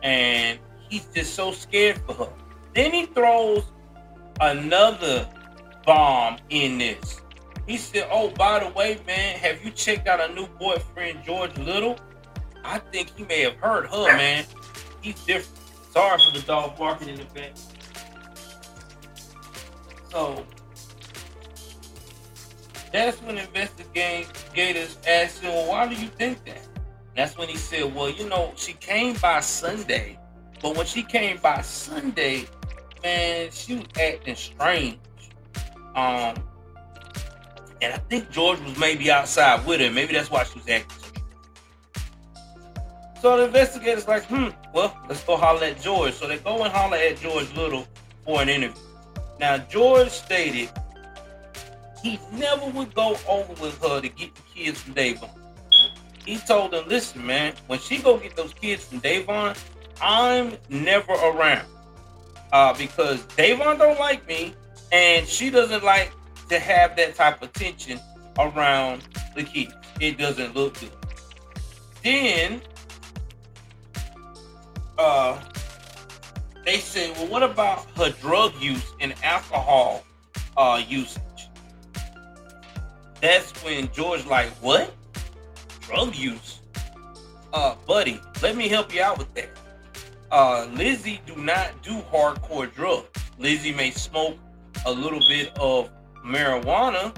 and 0.03 0.59
he's 0.89 1.05
just 1.15 1.33
so 1.33 1.53
scared 1.53 1.97
for 2.05 2.13
her. 2.13 2.29
Then 2.75 2.91
he 2.91 3.05
throws 3.05 3.63
another 4.41 5.29
bomb 5.85 6.37
in 6.49 6.77
this. 6.77 7.21
He 7.67 7.77
said, 7.77 8.07
Oh, 8.11 8.31
by 8.31 8.63
the 8.63 8.69
way, 8.73 8.99
man, 9.05 9.37
have 9.37 9.63
you 9.63 9.71
checked 9.71 10.07
out 10.07 10.19
a 10.19 10.33
new 10.33 10.47
boyfriend, 10.59 11.23
George 11.23 11.57
Little? 11.57 11.97
I 12.63 12.79
think 12.79 13.15
he 13.15 13.23
may 13.23 13.41
have 13.41 13.55
heard 13.55 13.87
her, 13.87 14.05
man. 14.17 14.45
He's 15.01 15.23
different. 15.25 15.57
Sorry 15.91 16.19
for 16.19 16.37
the 16.37 16.45
dog 16.45 16.77
barking 16.77 17.09
in 17.09 17.15
the 17.15 17.25
back. 17.25 17.51
So 20.09 20.45
that's 22.91 23.21
when 23.21 23.37
investigators 23.37 24.97
asked 25.07 25.41
him, 25.41 25.53
Well, 25.53 25.69
why 25.69 25.87
do 25.87 25.95
you 25.99 26.07
think 26.09 26.43
that? 26.45 26.67
That's 27.15 27.37
when 27.37 27.49
he 27.49 27.57
said, 27.57 27.93
Well, 27.93 28.09
you 28.09 28.27
know, 28.27 28.53
she 28.55 28.73
came 28.73 29.15
by 29.15 29.39
Sunday, 29.41 30.19
but 30.61 30.75
when 30.75 30.85
she 30.85 31.03
came 31.03 31.37
by 31.37 31.61
Sunday, 31.61 32.47
man, 33.03 33.49
she 33.51 33.75
was 33.75 33.85
acting 33.99 34.35
strange. 34.35 34.99
Um, 35.95 36.35
and 37.81 37.93
I 37.93 37.97
think 38.09 38.29
George 38.31 38.59
was 38.61 38.77
maybe 38.77 39.11
outside 39.11 39.65
with 39.65 39.81
her. 39.81 39.91
Maybe 39.91 40.13
that's 40.13 40.29
why 40.29 40.43
she 40.43 40.59
was 40.59 40.69
acting. 40.69 40.97
So 43.21 43.37
the 43.37 43.45
investigators 43.45 44.07
like, 44.07 44.23
hmm, 44.25 44.49
well, 44.73 44.97
let's 45.07 45.23
go 45.23 45.37
holler 45.37 45.65
at 45.65 45.81
George. 45.81 46.13
So 46.13 46.27
they 46.27 46.37
go 46.37 46.63
and 46.63 46.73
holler 46.73 46.97
at 46.97 47.17
George 47.19 47.53
Little 47.55 47.87
for 48.25 48.41
an 48.41 48.49
interview. 48.49 48.81
Now 49.39 49.57
George 49.57 50.09
stated 50.09 50.69
he 52.01 52.19
never 52.31 52.65
would 52.67 52.93
go 52.95 53.17
over 53.27 53.53
with 53.61 53.79
her 53.81 54.01
to 54.01 54.09
get 54.09 54.33
the 54.35 54.41
kids 54.53 54.81
from 54.81 54.93
Davon. 54.93 55.29
He 56.25 56.37
told 56.37 56.71
them, 56.71 56.87
listen, 56.87 57.25
man, 57.25 57.53
when 57.67 57.79
she 57.79 57.97
go 57.97 58.17
get 58.17 58.35
those 58.35 58.53
kids 58.53 58.85
from 58.85 58.99
Davon, 58.99 59.55
I'm 60.01 60.57
never 60.69 61.13
around. 61.13 61.65
Uh, 62.51 62.73
because 62.73 63.23
Davon 63.37 63.77
don't 63.77 63.99
like 63.99 64.27
me 64.27 64.53
and 64.91 65.27
she 65.27 65.49
doesn't 65.49 65.83
like 65.83 66.11
to 66.49 66.59
have 66.59 66.95
that 66.97 67.15
type 67.15 67.41
of 67.41 67.53
tension 67.53 67.99
around 68.37 69.03
the 69.35 69.43
kids. 69.43 69.73
It 69.99 70.17
doesn't 70.17 70.55
look 70.55 70.79
good. 70.79 70.91
Then 72.03 72.61
uh 74.97 75.39
they 76.65 76.77
said, 76.77 77.15
well, 77.17 77.27
what 77.27 77.43
about 77.43 77.85
her 77.97 78.11
drug 78.21 78.53
use 78.61 78.93
and 78.99 79.15
alcohol 79.23 80.03
uh, 80.55 80.83
usage? 80.87 81.49
That's 83.19 83.51
when 83.63 83.91
George 83.91 84.25
like, 84.25 84.49
what? 84.61 84.93
Drug 85.81 86.15
use? 86.15 86.59
Uh, 87.51 87.75
buddy, 87.87 88.21
let 88.41 88.55
me 88.55 88.67
help 88.67 88.93
you 88.93 89.01
out 89.01 89.17
with 89.17 89.33
that. 89.33 89.49
Uh, 90.31 90.67
Lizzie 90.73 91.19
do 91.25 91.35
not 91.35 91.69
do 91.81 92.01
hardcore 92.13 92.73
drugs. 92.73 93.07
Lizzie 93.37 93.73
may 93.73 93.91
smoke 93.91 94.37
a 94.85 94.91
little 94.91 95.19
bit 95.19 95.57
of 95.57 95.89
marijuana. 96.25 97.15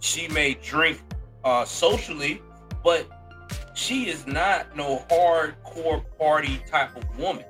She 0.00 0.28
may 0.28 0.54
drink 0.54 1.00
uh, 1.44 1.64
socially, 1.64 2.42
but 2.84 3.06
she 3.74 4.08
is 4.08 4.26
not 4.26 4.76
no 4.76 5.04
hardcore 5.10 6.02
party 6.18 6.60
type 6.66 6.96
of 6.96 7.18
woman. 7.18 7.44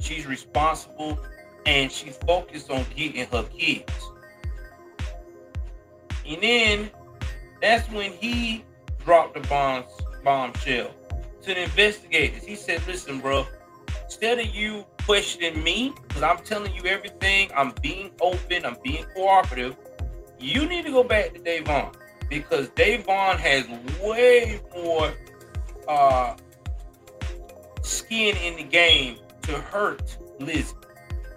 She's 0.00 0.26
responsible 0.26 1.18
and 1.66 1.90
she's 1.90 2.16
focused 2.16 2.70
on 2.70 2.84
getting 2.96 3.26
her 3.26 3.44
kids. 3.44 3.92
And 6.26 6.42
then 6.42 6.90
that's 7.60 7.88
when 7.90 8.12
he 8.12 8.64
dropped 9.04 9.34
the 9.34 9.48
bomb 9.48 9.84
bombshell 10.24 10.90
to 11.42 11.54
the 11.54 11.62
investigators. 11.62 12.44
He 12.44 12.56
said, 12.56 12.84
"Listen, 12.86 13.20
bro, 13.20 13.46
instead 14.04 14.38
of 14.38 14.46
you 14.46 14.84
questioning 15.04 15.62
me, 15.62 15.92
because 16.08 16.22
I'm 16.22 16.38
telling 16.38 16.74
you 16.74 16.84
everything, 16.86 17.50
I'm 17.56 17.72
being 17.82 18.10
open, 18.20 18.64
I'm 18.64 18.76
being 18.82 19.04
cooperative. 19.14 19.76
You 20.38 20.66
need 20.66 20.84
to 20.86 20.90
go 20.90 21.04
back 21.04 21.34
to 21.34 21.40
Davon 21.40 21.92
because 22.28 22.68
Davon 22.70 23.38
has 23.38 23.66
way 24.02 24.60
more 24.74 25.12
uh, 25.88 26.36
skin 27.82 28.36
in 28.36 28.56
the 28.56 28.64
game 28.64 29.18
to 29.42 29.52
hurt 29.52 30.16
Lizzie. 30.40 30.74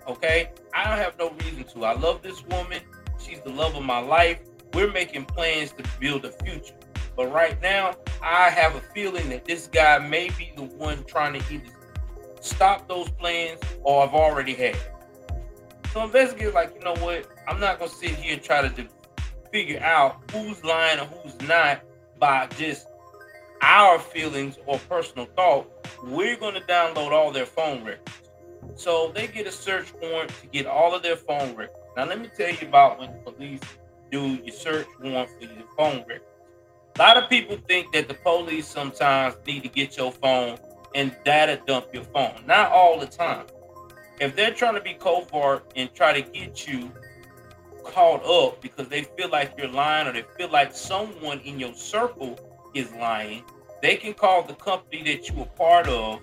Okay, 0.07 0.51
I 0.74 0.89
don't 0.89 0.98
have 0.98 1.17
no 1.17 1.31
reason 1.43 1.63
to. 1.74 1.86
I 1.86 1.93
love 1.93 2.22
this 2.22 2.43
woman. 2.45 2.81
She's 3.19 3.41
the 3.41 3.50
love 3.50 3.75
of 3.75 3.84
my 3.84 4.00
life. 4.00 4.39
We're 4.74 4.91
making 4.91 5.25
plans 5.25 5.72
to 5.74 5.84
build 6.00 6.25
a 6.25 6.31
future. 6.31 6.75
But 7.15 7.31
right 7.31 7.60
now, 7.62 7.95
I 8.22 8.50
have 8.50 8.75
a 8.75 8.81
feeling 8.81 9.29
that 9.29 9.45
this 9.45 9.67
guy 9.67 10.00
may 10.00 10.29
be 10.38 10.51
the 10.55 10.63
one 10.63 11.03
trying 11.05 11.39
to 11.39 11.53
either 11.53 11.72
stop 12.46 12.88
those 12.88 13.10
plans 13.10 13.60
or 13.84 14.04
I've 14.04 14.14
already 14.14 14.54
had. 14.54 14.78
So 15.92 16.04
investigators 16.04 16.54
like, 16.54 16.74
you 16.75 16.82
know 16.82 16.96
what? 16.96 17.28
I'm 17.48 17.60
not 17.60 17.80
gonna 17.80 17.90
sit 17.90 18.12
here 18.12 18.34
and 18.34 18.44
try 18.44 18.68
to 18.68 18.88
figure 19.52 19.82
out 19.82 20.22
who's 20.32 20.64
lying 20.64 21.00
and 21.00 21.10
who's 21.10 21.40
not 21.48 21.81
by 22.20 22.48
just 22.58 22.88
our 23.62 24.00
feelings 24.00 24.58
or 24.66 24.77
personal 24.90 25.25
thought. 25.36 25.72
We're 26.03 26.38
gonna 26.38 26.62
download 26.62 27.12
all 27.12 27.31
their 27.31 27.46
phone 27.46 27.84
records. 27.84 28.12
So 28.75 29.12
they 29.14 29.27
get 29.27 29.48
a 29.48 29.51
search 29.51 29.94
warrant 30.01 30.31
to 30.42 30.48
get 30.48 30.66
all 30.66 30.94
of 30.94 31.03
their 31.03 31.16
phone 31.16 31.55
records. 31.55 31.79
Now 31.96 32.05
let 32.05 32.20
me 32.20 32.29
tell 32.36 32.50
you 32.50 32.68
about 32.68 33.00
when 33.00 33.14
police 33.24 33.62
do 34.12 34.36
your 34.36 34.53
search 34.53 34.88
warrant 35.01 35.29
for 35.29 35.46
your 35.46 35.68
phone 35.77 36.00
records. 36.08 36.25
A 36.98 37.00
lot 37.00 37.18
of 37.18 37.29
people 37.29 37.58
think 37.68 37.92
that 37.94 38.08
the 38.08 38.14
police 38.14 38.68
sometimes 38.68 39.36
need 39.46 39.64
to 39.64 39.70
get 39.70 39.98
your 39.98 40.12
phone 40.12 40.58
and 40.96 41.16
data 41.25 41.62
dump 41.68 41.88
your 41.94 42.05
phone. 42.05 42.42
Not 42.48 42.72
all 42.72 43.00
the 43.00 43.05
time. 43.05 43.46
If 44.20 44.36
they're 44.36 44.53
trying 44.53 44.75
to 44.75 44.81
be 44.81 44.94
covert 44.94 45.72
and 45.75 45.94
try 45.94 46.20
to 46.20 46.27
get 46.31 46.68
you 46.68 46.90
caught 47.84 48.25
up 48.25 48.62
because 48.62 48.88
they 48.88 49.03
feel 49.03 49.29
like 49.29 49.53
you're 49.58 49.68
lying 49.68 50.08
or 50.08 50.14
they 50.14 50.24
feel 50.38 50.50
like 50.50 50.74
someone 50.74 51.40
in 51.42 51.60
your 51.60 51.74
circle 51.75 52.40
is 52.74 52.92
lying, 52.94 53.44
they 53.81 53.98
can 53.98 54.14
call 54.14 54.42
the 54.42 54.55
company 54.55 55.03
that 55.03 55.29
you 55.29 55.36
were 55.36 55.46
part 55.46 55.88
of, 55.88 56.22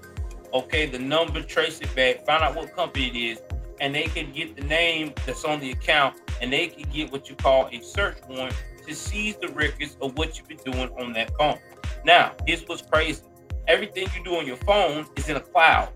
okay, 0.54 0.86
the 0.86 0.98
number, 0.98 1.42
trace 1.42 1.80
it 1.80 1.94
back, 1.94 2.24
find 2.24 2.42
out 2.42 2.56
what 2.56 2.74
company 2.74 3.08
it 3.08 3.16
is, 3.16 3.42
and 3.80 3.94
they 3.94 4.04
can 4.04 4.32
get 4.32 4.56
the 4.56 4.64
name 4.64 5.12
that's 5.26 5.44
on 5.44 5.60
the 5.60 5.70
account 5.72 6.16
and 6.40 6.50
they 6.50 6.66
can 6.68 6.90
get 6.90 7.12
what 7.12 7.28
you 7.28 7.36
call 7.36 7.68
a 7.70 7.80
search 7.82 8.16
warrant 8.28 8.56
to 8.86 8.94
seize 8.94 9.36
the 9.36 9.48
records 9.48 9.98
of 10.00 10.16
what 10.16 10.38
you've 10.38 10.48
been 10.48 10.72
doing 10.72 10.88
on 10.98 11.12
that 11.12 11.30
phone. 11.36 11.58
Now, 12.04 12.32
here's 12.46 12.66
what's 12.66 12.82
crazy 12.82 13.22
everything 13.68 14.08
you 14.16 14.24
do 14.24 14.36
on 14.36 14.46
your 14.46 14.56
phone 14.56 15.06
is 15.16 15.28
in 15.28 15.36
a 15.36 15.40
cloud. 15.40 15.90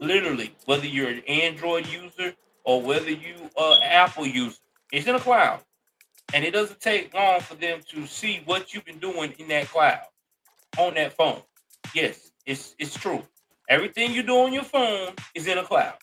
Literally, 0.00 0.54
whether 0.66 0.86
you're 0.86 1.08
an 1.08 1.22
Android 1.26 1.86
user 1.86 2.34
or 2.64 2.82
whether 2.82 3.10
you 3.10 3.34
are 3.56 3.76
Apple 3.82 4.26
user, 4.26 4.58
it's 4.92 5.06
in 5.06 5.14
a 5.14 5.20
cloud. 5.20 5.60
And 6.34 6.44
it 6.44 6.52
doesn't 6.52 6.80
take 6.80 7.14
long 7.14 7.40
for 7.40 7.54
them 7.54 7.80
to 7.90 8.06
see 8.06 8.42
what 8.44 8.74
you've 8.74 8.84
been 8.84 8.98
doing 8.98 9.34
in 9.38 9.48
that 9.48 9.68
cloud 9.68 10.00
on 10.78 10.94
that 10.94 11.12
phone. 11.12 11.42
Yes, 11.94 12.32
it's 12.44 12.74
it's 12.78 12.94
true. 12.94 13.22
Everything 13.68 14.12
you 14.12 14.22
do 14.22 14.36
on 14.38 14.52
your 14.52 14.64
phone 14.64 15.14
is 15.34 15.46
in 15.46 15.58
a 15.58 15.62
cloud. 15.62 15.94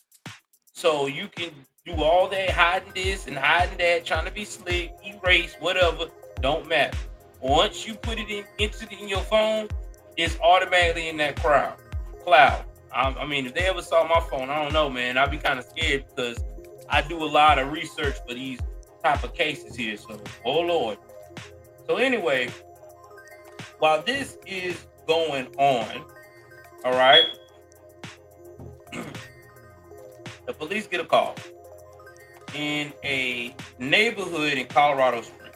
So 0.74 1.08
you 1.08 1.28
can 1.28 1.52
do 1.86 1.94
all 1.96 2.28
that 2.30 2.50
hiding 2.50 2.94
this 2.96 3.28
and 3.28 3.38
hiding 3.38 3.78
that, 3.78 4.06
trying 4.06 4.26
to 4.26 4.32
be 4.32 4.46
slick, 4.46 4.94
erase, 5.06 5.56
whatever, 5.60 6.08
don't 6.42 6.68
matter. 6.68 6.98
Once 7.42 7.86
you 7.86 7.94
put 7.94 8.18
it 8.18 8.30
in 8.30 8.46
into 8.58 8.88
in 8.90 9.08
your 9.08 9.22
phone, 9.22 9.68
it's 10.18 10.38
automatically 10.40 11.10
in 11.10 11.18
that 11.18 11.42
crowd 11.42 11.78
cloud. 12.24 12.66
I, 12.92 13.10
I, 13.10 13.26
mean, 13.26 13.46
if 13.46 13.54
they 13.54 13.68
ever 13.68 13.82
saw 13.82 14.08
my 14.08 14.20
phone, 14.30 14.50
I 14.50 14.62
don't 14.62 14.74
know, 14.74 14.90
man. 14.90 15.18
I'd 15.18 15.32
be 15.32 15.38
kind 15.38 15.60
of 15.60 15.66
scared 15.66 16.06
because 16.08 16.44
I 16.90 17.02
do 17.02 17.24
a 17.24 17.26
lot 17.26 17.60
of 17.60 17.72
research 17.72 18.16
for 18.28 18.34
these 18.34 18.60
type 19.04 19.24
of 19.24 19.34
cases 19.34 19.76
here. 19.76 19.98
So, 19.98 20.22
oh 20.46 20.60
lord. 20.62 20.98
So 21.88 21.98
anyway, 21.98 22.50
while 23.80 24.02
this 24.02 24.38
is 24.46 24.86
going 25.08 25.48
on, 25.58 26.06
all 26.86 26.94
right, 26.94 27.26
the 30.46 30.54
police 30.54 30.88
get 30.88 31.02
a 31.02 31.06
call 31.06 31.36
in 32.56 32.94
a 33.04 33.56
neighborhood 33.80 34.54
in 34.54 34.68
Colorado 34.68 35.22
Springs, 35.24 35.56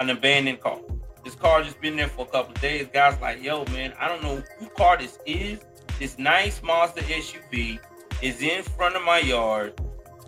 an 0.00 0.10
abandoned 0.10 0.60
car. 0.60 0.80
This 1.24 1.34
car 1.34 1.62
just 1.62 1.80
been 1.80 1.96
there 1.96 2.08
for 2.08 2.26
a 2.26 2.28
couple 2.28 2.52
days. 2.60 2.86
Guys 2.92 3.18
like, 3.20 3.42
yo, 3.42 3.64
man, 3.66 3.94
I 3.98 4.08
don't 4.08 4.22
know 4.22 4.42
who 4.58 4.68
car 4.68 4.98
this 4.98 5.18
is. 5.24 5.60
This 5.98 6.18
nice 6.18 6.62
Mazda 6.62 7.00
SUV 7.02 7.78
is 8.20 8.42
in 8.42 8.62
front 8.62 8.94
of 8.94 9.02
my 9.02 9.20
yard, 9.20 9.80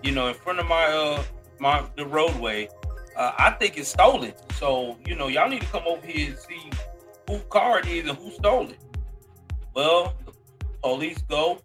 you 0.02 0.12
know, 0.12 0.28
in 0.28 0.34
front 0.34 0.58
of 0.58 0.66
my 0.66 0.84
uh 0.84 1.22
my 1.58 1.84
the 1.96 2.06
roadway. 2.06 2.68
Uh, 3.14 3.32
I 3.36 3.50
think 3.52 3.78
it's 3.78 3.88
stolen. 3.88 4.32
So, 4.54 4.98
you 5.06 5.14
know, 5.14 5.28
y'all 5.28 5.48
need 5.48 5.62
to 5.62 5.66
come 5.68 5.84
over 5.86 6.06
here 6.06 6.30
and 6.30 6.38
see 6.38 6.70
who 7.28 7.38
car 7.50 7.78
it 7.80 7.86
is 7.86 8.08
and 8.08 8.16
who 8.18 8.30
stole 8.30 8.68
it. 8.68 8.78
Well, 9.74 10.14
police 10.82 11.22
go, 11.28 11.60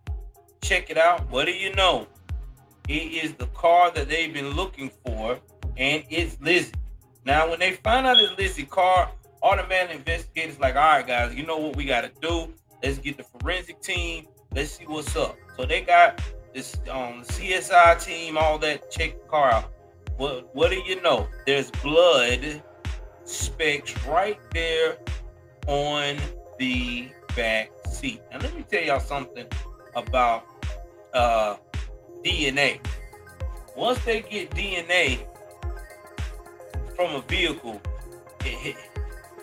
check 0.62 0.90
it 0.90 0.98
out. 0.98 1.30
What 1.30 1.46
do 1.46 1.52
you 1.52 1.74
know? 1.76 2.08
It 2.88 3.24
is 3.24 3.34
the 3.34 3.48
car 3.48 3.92
that 3.92 4.10
they've 4.10 4.34
been 4.34 4.52
looking 4.52 4.92
for, 5.06 5.40
and 5.78 6.04
it's 6.10 6.38
Lizzie. 6.42 6.74
Now, 7.26 7.50
when 7.50 7.60
they 7.60 7.74
find 7.74 8.08
out 8.08 8.18
it's 8.18 8.38
Lizzie 8.38 8.66
car, 8.66 9.12
automatic 9.44 9.96
investigators 9.96 10.60
like, 10.60 10.76
all 10.76 10.82
right, 10.82 11.08
guys, 11.08 11.36
you 11.36 11.46
know 11.46 11.58
what 11.58 11.76
we 11.76 11.86
got 11.86 12.02
to 12.02 12.12
do? 12.22 12.54
Let's 12.84 12.98
get 12.98 13.18
the 13.18 13.24
forensic 13.24 13.82
team. 13.82 14.28
Let's 14.54 14.72
see 14.72 14.86
what's 14.86 15.16
up. 15.16 15.38
So 15.58 15.66
they 15.66 15.82
got 15.82 16.22
this 16.54 16.76
um, 16.90 17.24
CSI 17.24 18.04
team, 18.04 18.38
all 18.38 18.58
that. 18.60 18.92
Check 18.92 19.22
the 19.22 19.28
car 19.28 19.52
out. 19.52 19.72
What 20.18 20.54
What 20.56 20.72
do 20.72 20.78
you 20.78 21.02
know? 21.02 21.28
There's 21.46 21.72
blood 21.72 22.62
specks 23.24 23.96
right 24.06 24.40
there 24.54 24.98
on 25.68 26.18
the 26.60 27.10
back 27.36 27.72
seat. 27.90 28.22
Now 28.32 28.40
let 28.40 28.56
me 28.56 28.66
tell 28.70 28.84
y'all 28.84 29.00
something 29.00 29.46
about 29.96 30.46
uh, 31.14 31.56
DNA. 32.24 32.80
Once 33.76 34.04
they 34.04 34.22
get 34.22 34.50
DNA 34.52 35.26
from 36.96 37.16
a 37.16 37.22
vehicle, 37.22 37.82
it, 38.44 38.76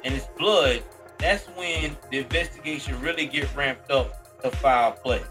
and 0.05 0.15
it's 0.15 0.27
blood, 0.39 0.83
that's 1.19 1.47
when 1.49 1.97
the 2.11 2.19
investigation 2.19 3.01
really 3.01 3.27
get 3.27 3.55
ramped 3.57 3.91
up 3.91 4.41
to 4.43 4.51
foul 4.51 4.93
play. 4.93 5.23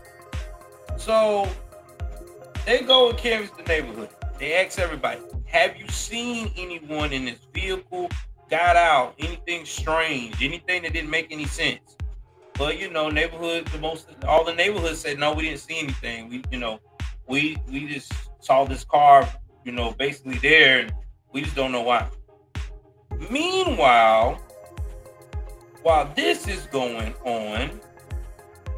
So 0.97 1.47
they 2.65 2.81
go 2.81 3.09
and 3.09 3.17
canvass 3.17 3.51
the 3.51 3.63
neighborhood. 3.63 4.09
They 4.39 4.53
ask 4.53 4.77
everybody, 4.79 5.21
have 5.45 5.77
you 5.77 5.87
seen 5.87 6.51
anyone 6.57 7.13
in 7.13 7.25
this 7.25 7.39
vehicle 7.53 8.09
got 8.49 8.75
out? 8.75 9.15
Anything 9.19 9.65
strange? 9.65 10.43
Anything 10.43 10.83
that 10.83 10.93
didn't 10.93 11.09
make 11.09 11.27
any 11.31 11.45
sense? 11.45 11.95
But 12.57 12.79
you 12.79 12.89
know, 12.91 13.09
neighborhood, 13.09 13.67
the 13.67 13.77
most 13.79 14.07
all 14.27 14.43
the 14.43 14.53
neighborhoods 14.53 14.99
said 14.99 15.19
no, 15.19 15.33
we 15.33 15.43
didn't 15.43 15.59
see 15.59 15.79
anything. 15.79 16.29
We, 16.29 16.43
you 16.51 16.59
know, 16.59 16.79
we 17.27 17.57
we 17.67 17.87
just 17.87 18.11
saw 18.39 18.65
this 18.65 18.83
car, 18.83 19.27
you 19.63 19.71
know, 19.71 19.91
basically 19.91 20.39
there, 20.39 20.79
and 20.79 20.93
we 21.31 21.41
just 21.41 21.55
don't 21.55 21.71
know 21.71 21.83
why. 21.83 22.09
Meanwhile, 23.29 24.41
while 25.83 26.11
this 26.15 26.47
is 26.47 26.67
going 26.67 27.13
on, 27.23 27.79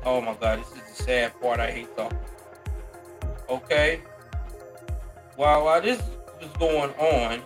oh 0.06 0.22
my 0.22 0.36
God, 0.36 0.60
this 0.60 0.68
is 0.68 0.98
the 0.98 1.04
sad 1.04 1.42
part. 1.42 1.60
I 1.60 1.72
hate 1.72 1.96
talking. 1.96 2.18
Okay. 3.50 4.02
While 5.36 5.66
while 5.66 5.82
this 5.82 6.02
is 6.42 6.52
going 6.60 6.92
on, 6.92 7.42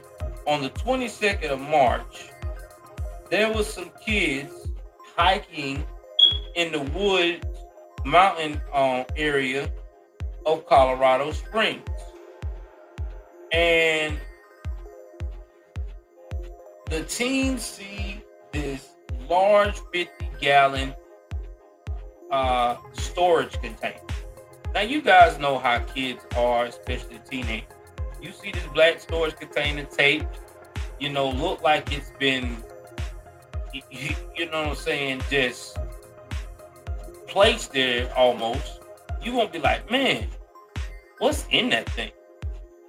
on 0.45 0.61
the 0.61 0.69
22nd 0.71 1.49
of 1.49 1.59
March, 1.59 2.29
there 3.29 3.51
was 3.51 3.71
some 3.71 3.91
kids 4.05 4.51
hiking 5.15 5.85
in 6.55 6.71
the 6.71 6.81
woods 6.97 7.45
mountain 8.05 8.61
um, 8.73 9.05
area 9.15 9.71
of 10.45 10.65
Colorado 10.65 11.31
Springs. 11.31 11.87
And 13.51 14.17
the 16.89 17.03
team 17.03 17.57
see 17.57 18.23
this 18.51 18.92
large 19.29 19.79
50 19.91 20.29
gallon 20.39 20.93
uh, 22.31 22.77
storage 22.93 23.53
container. 23.61 23.99
Now, 24.73 24.81
you 24.81 25.01
guys 25.01 25.37
know 25.37 25.59
how 25.59 25.79
kids 25.79 26.25
are, 26.35 26.65
especially 26.65 27.19
teenagers. 27.29 27.69
You 28.21 28.31
see 28.31 28.51
this 28.51 28.65
black 28.73 28.99
storage 28.99 29.35
container 29.35 29.83
taped, 29.83 30.39
you 30.99 31.09
know, 31.09 31.29
look 31.29 31.61
like 31.61 31.91
it's 31.91 32.11
been, 32.19 32.57
you 33.91 34.45
know 34.49 34.61
what 34.61 34.69
I'm 34.69 34.75
saying, 34.75 35.21
just 35.29 35.77
placed 37.27 37.73
there 37.73 38.11
almost. 38.15 38.81
You 39.21 39.33
won't 39.33 39.51
be 39.51 39.59
like, 39.59 39.91
man, 39.91 40.27
what's 41.19 41.45
in 41.51 41.69
that 41.69 41.89
thing? 41.89 42.11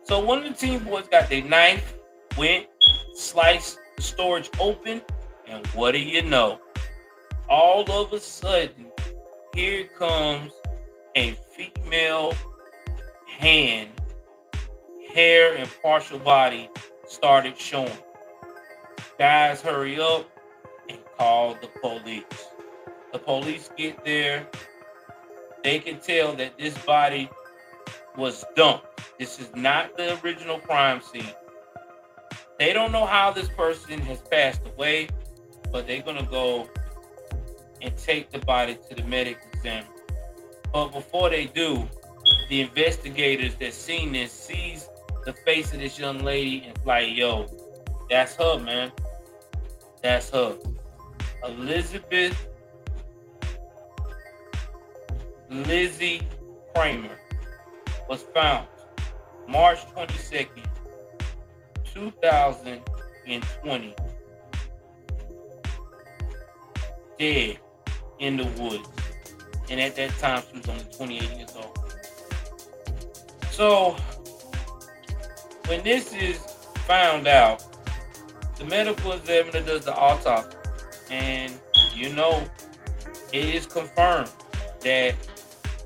So 0.04 0.20
one 0.20 0.38
of 0.38 0.44
the 0.44 0.54
team 0.54 0.84
boys 0.84 1.08
got 1.08 1.28
their 1.28 1.42
knife, 1.42 1.94
went, 2.38 2.66
sliced 3.14 3.78
the 3.96 4.02
storage 4.02 4.50
open, 4.60 5.02
and 5.48 5.66
what 5.68 5.92
do 5.92 5.98
you 5.98 6.22
know? 6.22 6.60
All 7.48 7.90
of 7.90 8.12
a 8.12 8.20
sudden, 8.20 8.86
here 9.54 9.84
comes 9.98 10.52
a 11.14 11.36
female 11.56 12.34
hand, 13.26 13.90
hair, 15.12 15.54
and 15.56 15.68
partial 15.82 16.18
body 16.18 16.70
started 17.06 17.56
showing. 17.58 17.90
Guys, 19.18 19.60
hurry 19.60 20.00
up 20.00 20.28
and 20.88 20.98
call 21.16 21.54
the 21.54 21.68
police. 21.80 22.24
The 23.12 23.18
police 23.18 23.70
get 23.76 24.04
there. 24.04 24.48
They 25.62 25.78
can 25.78 26.00
tell 26.00 26.34
that 26.34 26.58
this 26.58 26.76
body 26.78 27.30
was 28.16 28.44
dumped. 28.56 28.86
This 29.18 29.38
is 29.38 29.54
not 29.54 29.96
the 29.96 30.20
original 30.22 30.58
crime 30.58 31.00
scene. 31.00 31.32
They 32.58 32.72
don't 32.72 32.92
know 32.92 33.06
how 33.06 33.30
this 33.30 33.48
person 33.48 34.00
has 34.00 34.20
passed 34.22 34.62
away, 34.66 35.08
but 35.74 35.86
they're 35.88 36.02
gonna 36.02 36.26
go 36.30 36.68
and 37.82 37.96
take 37.96 38.30
the 38.30 38.38
body 38.38 38.78
to 38.88 38.94
the 38.94 39.02
medic 39.02 39.38
examiner. 39.52 39.88
But 40.72 40.90
before 40.90 41.30
they 41.30 41.46
do, 41.46 41.88
the 42.48 42.60
investigators 42.60 43.56
that 43.56 43.74
seen 43.74 44.12
this 44.12 44.30
sees 44.30 44.88
the 45.24 45.32
face 45.32 45.72
of 45.72 45.80
this 45.80 45.98
young 45.98 46.20
lady 46.20 46.62
and 46.64 46.78
like, 46.86 47.16
yo, 47.16 47.48
that's 48.08 48.36
her, 48.36 48.60
man. 48.60 48.92
That's 50.00 50.30
her. 50.30 50.56
Elizabeth 51.44 52.46
Lizzie 55.50 56.22
Kramer 56.72 57.18
was 58.08 58.22
found 58.32 58.68
March 59.48 59.80
22nd, 59.86 60.66
2020, 61.92 63.94
dead 67.18 67.58
in 68.18 68.36
the 68.36 68.44
woods. 68.60 68.88
And 69.70 69.80
at 69.80 69.96
that 69.96 70.10
time, 70.18 70.42
she 70.50 70.58
was 70.58 70.68
only 70.68 70.84
28 70.96 71.38
years 71.38 71.54
old. 71.56 71.78
So, 73.50 73.96
when 75.66 75.82
this 75.82 76.12
is 76.12 76.38
found 76.86 77.26
out, 77.26 77.64
the 78.58 78.64
medical 78.64 79.12
examiner 79.12 79.60
does 79.60 79.84
the 79.84 79.94
autopsy, 79.94 80.56
and 81.10 81.52
you 81.94 82.12
know, 82.14 82.46
it 83.32 83.44
is 83.44 83.66
confirmed 83.66 84.30
that 84.80 85.14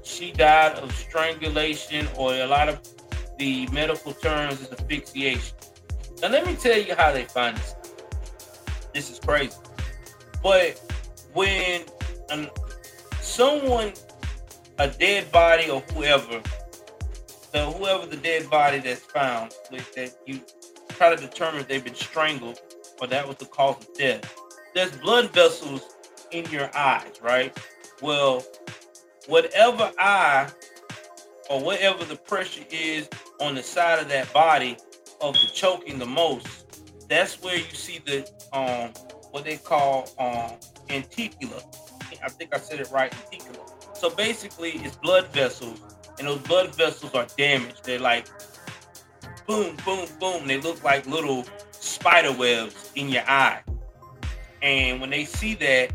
she 0.03 0.33
died 0.33 0.77
of 0.79 0.93
strangulation, 0.93 2.09
or 2.17 2.35
a 2.35 2.47
lot 2.47 2.69
of 2.69 2.81
the 3.39 3.69
medical 3.69 4.13
terms 4.13 4.61
is 4.61 4.73
asphyxiation. 4.73 5.57
Now, 6.21 6.29
let 6.29 6.47
me 6.47 6.57
tell 6.57 6.79
you 6.79 6.95
how 6.97 7.13
they 7.13 7.25
find 7.25 7.57
this. 7.57 7.75
This 8.93 9.11
is 9.11 9.21
crazy. 9.21 9.57
But 10.43 10.81
when 11.33 11.83
an, 12.31 12.49
someone, 13.21 13.93
a 14.79 14.89
dead 14.89 15.31
body 15.33 15.71
or 15.71 15.81
whoever, 15.93 16.41
the 17.53 17.65
whoever 17.65 18.07
the 18.07 18.17
dead 18.17 18.49
body 18.51 18.79
that's 18.79 19.01
found, 19.01 19.55
that 19.71 20.17
you 20.27 20.41
try 20.91 21.15
to 21.15 21.21
determine 21.21 21.61
if 21.61 21.69
they've 21.69 21.85
been 21.85 21.95
strangled 21.95 22.61
or 23.01 23.07
that 23.07 23.27
was 23.27 23.37
the 23.37 23.47
cause 23.47 23.77
of 23.77 23.95
death. 23.95 24.35
There's 24.75 24.91
blood 24.99 25.31
vessels 25.31 25.83
in 26.31 26.45
your 26.51 26.71
eyes, 26.77 27.13
right? 27.23 27.57
Well, 28.03 28.45
whatever 29.27 29.93
eye 29.99 30.49
or 31.51 31.63
whatever 31.63 32.05
the 32.05 32.17
pressure 32.17 32.65
is 32.71 33.09
on 33.41 33.55
the 33.55 33.63
side 33.63 34.01
of 34.01 34.09
that 34.09 34.33
body 34.33 34.77
of 35.21 35.35
the 35.35 35.49
choking 35.53 35.99
the 35.99 36.07
most, 36.07 36.47
that's 37.09 37.43
where 37.43 37.57
you 37.57 37.75
see 37.75 38.01
the 38.05 38.29
um 38.53 38.93
what 39.31 39.45
they 39.45 39.57
call 39.57 40.09
um 40.19 40.53
anticula. 40.89 41.63
I 42.23 42.29
think 42.29 42.55
I 42.55 42.59
said 42.59 42.81
it 42.81 42.91
right, 42.91 43.13
anticula. 43.13 43.97
So 43.97 44.11
basically 44.11 44.71
it's 44.71 44.97
blood 44.97 45.29
vessels 45.29 45.81
and 46.19 46.27
those 46.27 46.41
blood 46.41 46.75
vessels 46.75 47.15
are 47.15 47.27
damaged. 47.37 47.85
They're 47.85 47.99
like 47.99 48.29
boom, 49.49 49.77
boom, 49.85 50.07
boom. 50.21 50.47
They 50.47 50.61
look 50.61 50.85
like 50.85 51.07
little 51.07 51.45
spider 51.73 52.33
webs 52.33 52.93
in 52.95 53.09
your 53.09 53.23
eye. 53.23 53.63
And 54.63 55.01
when 55.01 55.11
they 55.11 55.25
see 55.25 55.55
that, 55.57 55.93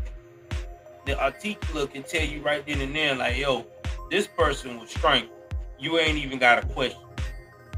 the 1.06 1.12
articula 1.12 1.90
can 1.90 2.02
tell 2.02 2.24
you 2.24 2.42
right 2.42 2.66
then 2.66 2.80
and 2.80 2.94
there, 2.94 3.14
like, 3.14 3.36
yo, 3.36 3.66
this 4.10 4.26
person 4.26 4.78
was 4.80 4.90
strangled. 4.90 5.30
You 5.78 5.98
ain't 5.98 6.18
even 6.18 6.38
got 6.38 6.64
a 6.64 6.66
question. 6.68 7.00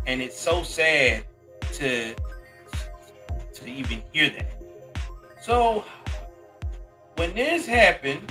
And 0.07 0.23
it's 0.23 0.39
so 0.39 0.63
sad 0.63 1.25
to 1.75 2.15
to 3.55 3.71
even 3.71 4.03
hear 4.13 4.31
that. 4.31 4.63
So 5.43 5.85
when 7.17 7.35
this 7.35 7.67
happened, 7.67 8.31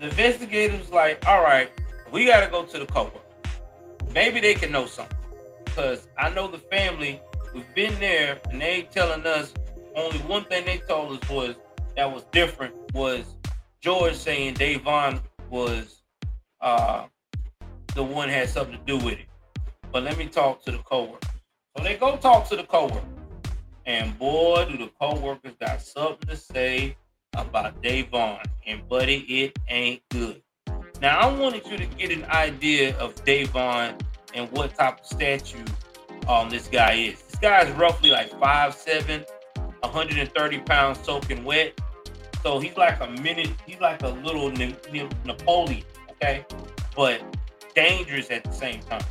the 0.00 0.08
investigators 0.08 0.90
like, 0.90 1.26
all 1.26 1.42
right, 1.42 1.70
we 2.12 2.24
gotta 2.24 2.50
go 2.50 2.64
to 2.64 2.78
the 2.78 2.86
co 2.86 3.10
Maybe 4.12 4.40
they 4.40 4.54
can 4.54 4.70
know 4.70 4.86
something. 4.86 5.16
Because 5.64 6.06
I 6.16 6.30
know 6.30 6.46
the 6.48 6.58
family, 6.58 7.20
we've 7.52 7.74
been 7.74 7.98
there 7.98 8.38
and 8.50 8.60
they 8.60 8.88
telling 8.92 9.26
us 9.26 9.52
only 9.96 10.18
one 10.20 10.44
thing 10.44 10.64
they 10.64 10.78
told 10.78 11.22
us 11.22 11.28
was 11.28 11.56
that 11.96 12.12
was 12.12 12.24
different 12.32 12.74
was 12.94 13.24
George 13.80 14.14
saying 14.14 14.54
Davon 14.54 15.20
was 15.50 16.02
uh, 16.60 17.06
the 17.94 18.02
one 18.02 18.28
had 18.28 18.48
something 18.48 18.76
to 18.78 18.84
do 18.84 19.04
with 19.04 19.18
it. 19.18 19.26
But 19.92 20.04
let 20.04 20.16
me 20.16 20.26
talk 20.26 20.64
to 20.64 20.70
the 20.70 20.78
coworker. 20.78 21.28
So 21.76 21.82
they 21.82 21.96
go 21.96 22.16
talk 22.16 22.48
to 22.50 22.56
the 22.56 22.64
coworker. 22.64 23.13
And 23.86 24.18
boy, 24.18 24.66
do 24.70 24.78
the 24.78 24.90
coworkers 25.00 25.52
got 25.60 25.80
something 25.82 26.28
to 26.28 26.36
say 26.36 26.96
about 27.34 27.82
Davon. 27.82 28.40
And 28.66 28.88
buddy, 28.88 29.18
it 29.20 29.58
ain't 29.68 30.02
good. 30.10 30.42
Now 31.00 31.18
I 31.18 31.38
wanted 31.38 31.66
you 31.66 31.76
to 31.76 31.86
get 31.86 32.10
an 32.10 32.24
idea 32.26 32.96
of 32.98 33.14
Davon 33.24 33.98
and 34.32 34.50
what 34.52 34.74
type 34.74 35.00
of 35.00 35.06
statue 35.06 35.64
um 36.28 36.48
this 36.48 36.68
guy 36.68 36.94
is. 36.94 37.22
This 37.22 37.40
guy 37.40 37.62
is 37.62 37.70
roughly 37.76 38.10
like 38.10 38.30
five 38.40 38.74
seven, 38.74 39.24
130 39.80 40.58
pounds 40.60 40.98
soaking 41.00 41.44
wet. 41.44 41.78
So 42.42 42.58
he's 42.58 42.76
like 42.76 43.00
a 43.00 43.08
minute, 43.08 43.50
he's 43.66 43.80
like 43.80 44.02
a 44.02 44.08
little 44.08 44.50
Napoleon, 45.24 45.84
okay? 46.10 46.44
But 46.94 47.22
dangerous 47.74 48.30
at 48.30 48.44
the 48.44 48.52
same 48.52 48.80
time. 48.82 49.04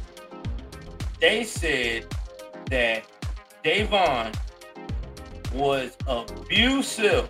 They 1.19 1.43
said 1.43 2.05
that 2.69 3.05
Davon 3.63 4.31
was 5.54 5.96
abusive 6.08 7.30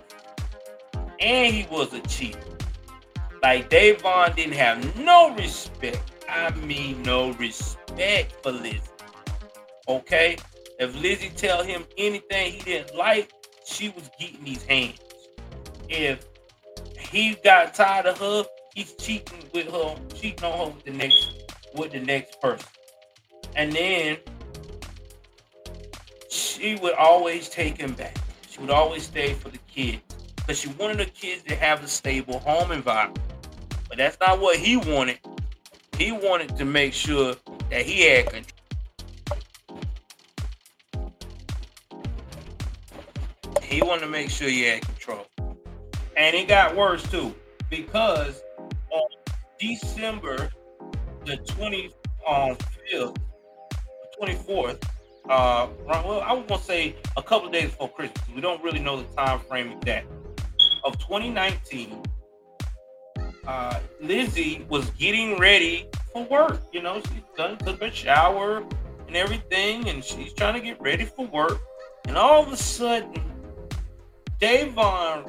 and 1.20 1.54
he 1.54 1.66
was 1.70 1.92
a 1.92 2.00
cheat. 2.00 2.36
Like 3.42 3.68
Davon 3.68 4.34
didn't 4.34 4.54
have 4.54 4.98
no 4.98 5.34
respect. 5.34 6.00
I 6.28 6.50
mean 6.54 7.02
no 7.02 7.32
respect 7.32 8.32
for 8.42 8.52
Lizzie. 8.52 8.80
Okay? 9.88 10.36
If 10.78 10.94
Lizzie 11.00 11.30
tell 11.36 11.62
him 11.62 11.84
anything 11.96 12.52
he 12.52 12.60
didn't 12.60 12.96
like, 12.96 13.30
she 13.64 13.90
was 13.90 14.10
getting 14.18 14.44
these 14.44 14.62
hands. 14.64 15.00
If 15.88 16.26
he 16.98 17.34
got 17.44 17.74
tired 17.74 18.06
of 18.06 18.18
her, 18.18 18.44
he's 18.74 18.92
cheating 18.94 19.44
with 19.52 19.70
her, 19.70 19.96
cheating 20.14 20.44
on 20.44 20.58
her 20.58 20.74
with 20.74 20.84
the 20.84 20.90
next 20.90 21.52
with 21.74 21.92
the 21.92 22.00
next 22.00 22.40
person. 22.40 22.66
And 23.56 23.72
then 23.72 24.18
she 26.54 26.76
would 26.76 26.94
always 26.94 27.48
take 27.48 27.76
him 27.76 27.94
back. 27.94 28.16
She 28.48 28.60
would 28.60 28.70
always 28.70 29.02
stay 29.02 29.34
for 29.34 29.48
the 29.48 29.58
kids. 29.68 30.02
Because 30.36 30.58
she 30.58 30.68
wanted 30.68 30.98
the 30.98 31.06
kids 31.06 31.42
to 31.44 31.56
have 31.56 31.82
a 31.82 31.88
stable 31.88 32.38
home 32.40 32.70
environment. 32.70 33.18
But 33.88 33.98
that's 33.98 34.18
not 34.20 34.40
what 34.40 34.56
he 34.56 34.76
wanted. 34.76 35.18
He 35.96 36.12
wanted 36.12 36.56
to 36.56 36.64
make 36.64 36.92
sure 36.92 37.34
that 37.70 37.82
he 37.82 38.02
had 38.02 38.26
control 38.26 38.50
He 43.62 43.82
wanted 43.82 44.02
to 44.02 44.08
make 44.08 44.30
sure 44.30 44.48
he 44.48 44.64
had 44.64 44.82
control. 44.82 45.26
And 46.16 46.36
it 46.36 46.46
got 46.46 46.76
worse 46.76 47.02
too, 47.10 47.34
because 47.70 48.40
on 48.92 49.02
December 49.58 50.50
the 51.24 51.38
25th, 51.38 51.94
um, 52.28 52.56
24th, 54.20 54.82
uh, 55.28 55.68
well, 55.86 56.20
I 56.20 56.32
was 56.32 56.44
gonna 56.48 56.62
say 56.62 56.96
a 57.16 57.22
couple 57.22 57.46
of 57.46 57.52
days 57.52 57.70
before 57.70 57.90
Christmas. 57.90 58.22
We 58.34 58.40
don't 58.40 58.62
really 58.62 58.80
know 58.80 59.02
the 59.02 59.14
time 59.14 59.40
frame 59.40 59.72
of 59.72 59.84
that. 59.84 60.04
Of 60.84 60.98
2019, 60.98 62.02
uh, 63.46 63.80
Lizzie 64.00 64.66
was 64.68 64.90
getting 64.90 65.38
ready 65.38 65.88
for 66.12 66.24
work. 66.24 66.62
You 66.72 66.82
know, 66.82 67.00
she's 67.00 67.22
done 67.36 67.56
took 67.58 67.80
a 67.80 67.90
shower 67.90 68.64
and 69.06 69.16
everything, 69.16 69.88
and 69.88 70.04
she's 70.04 70.32
trying 70.34 70.54
to 70.54 70.60
get 70.60 70.80
ready 70.80 71.04
for 71.04 71.26
work. 71.26 71.60
And 72.06 72.18
all 72.18 72.42
of 72.42 72.52
a 72.52 72.56
sudden, 72.56 73.14
Davon 74.40 75.24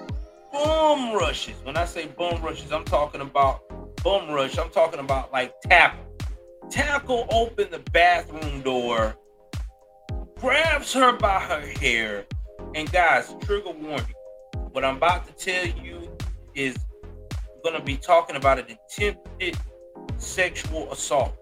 bum 0.52 1.14
rushes. 1.14 1.56
When 1.64 1.78
I 1.78 1.86
say 1.86 2.08
bum 2.08 2.42
rushes, 2.42 2.72
I'm 2.72 2.86
talking 2.86 3.22
about 3.22 3.62
bum 4.04 4.30
rush. 4.30 4.58
I'm 4.58 4.70
talking 4.70 5.00
about 5.00 5.32
like 5.32 5.54
tackle. 5.62 6.04
Tackle 6.70 7.28
opened 7.32 7.72
the 7.72 7.80
bathroom 7.92 8.62
door, 8.62 9.16
grabs 10.39 10.93
her 10.93 11.13
by 11.13 11.39
her 11.39 11.62
hair, 11.80 12.26
and 12.74 12.91
guys, 12.91 13.34
trigger 13.41 13.71
warning. 13.71 14.13
What 14.71 14.84
I'm 14.84 14.98
about 14.98 15.26
to 15.28 15.34
tell 15.34 15.65
you 15.65 16.10
is 16.54 16.78
going 17.63 17.76
to 17.76 17.84
be 17.84 17.98
talking 17.98 18.36
about 18.36 18.60
an 18.60 18.65
attempted 18.89 19.58
sexual 20.17 20.91
assault. 20.91 21.34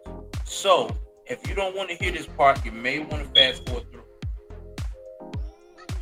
So, 0.45 0.95
if 1.25 1.47
you 1.47 1.55
don't 1.55 1.75
want 1.75 1.89
to 1.89 1.95
hear 1.95 2.11
this 2.11 2.25
part, 2.25 2.63
you 2.63 2.71
may 2.71 2.99
want 2.99 3.23
to 3.23 3.41
fast 3.41 3.67
forward 3.67 3.85
through. 3.91 4.03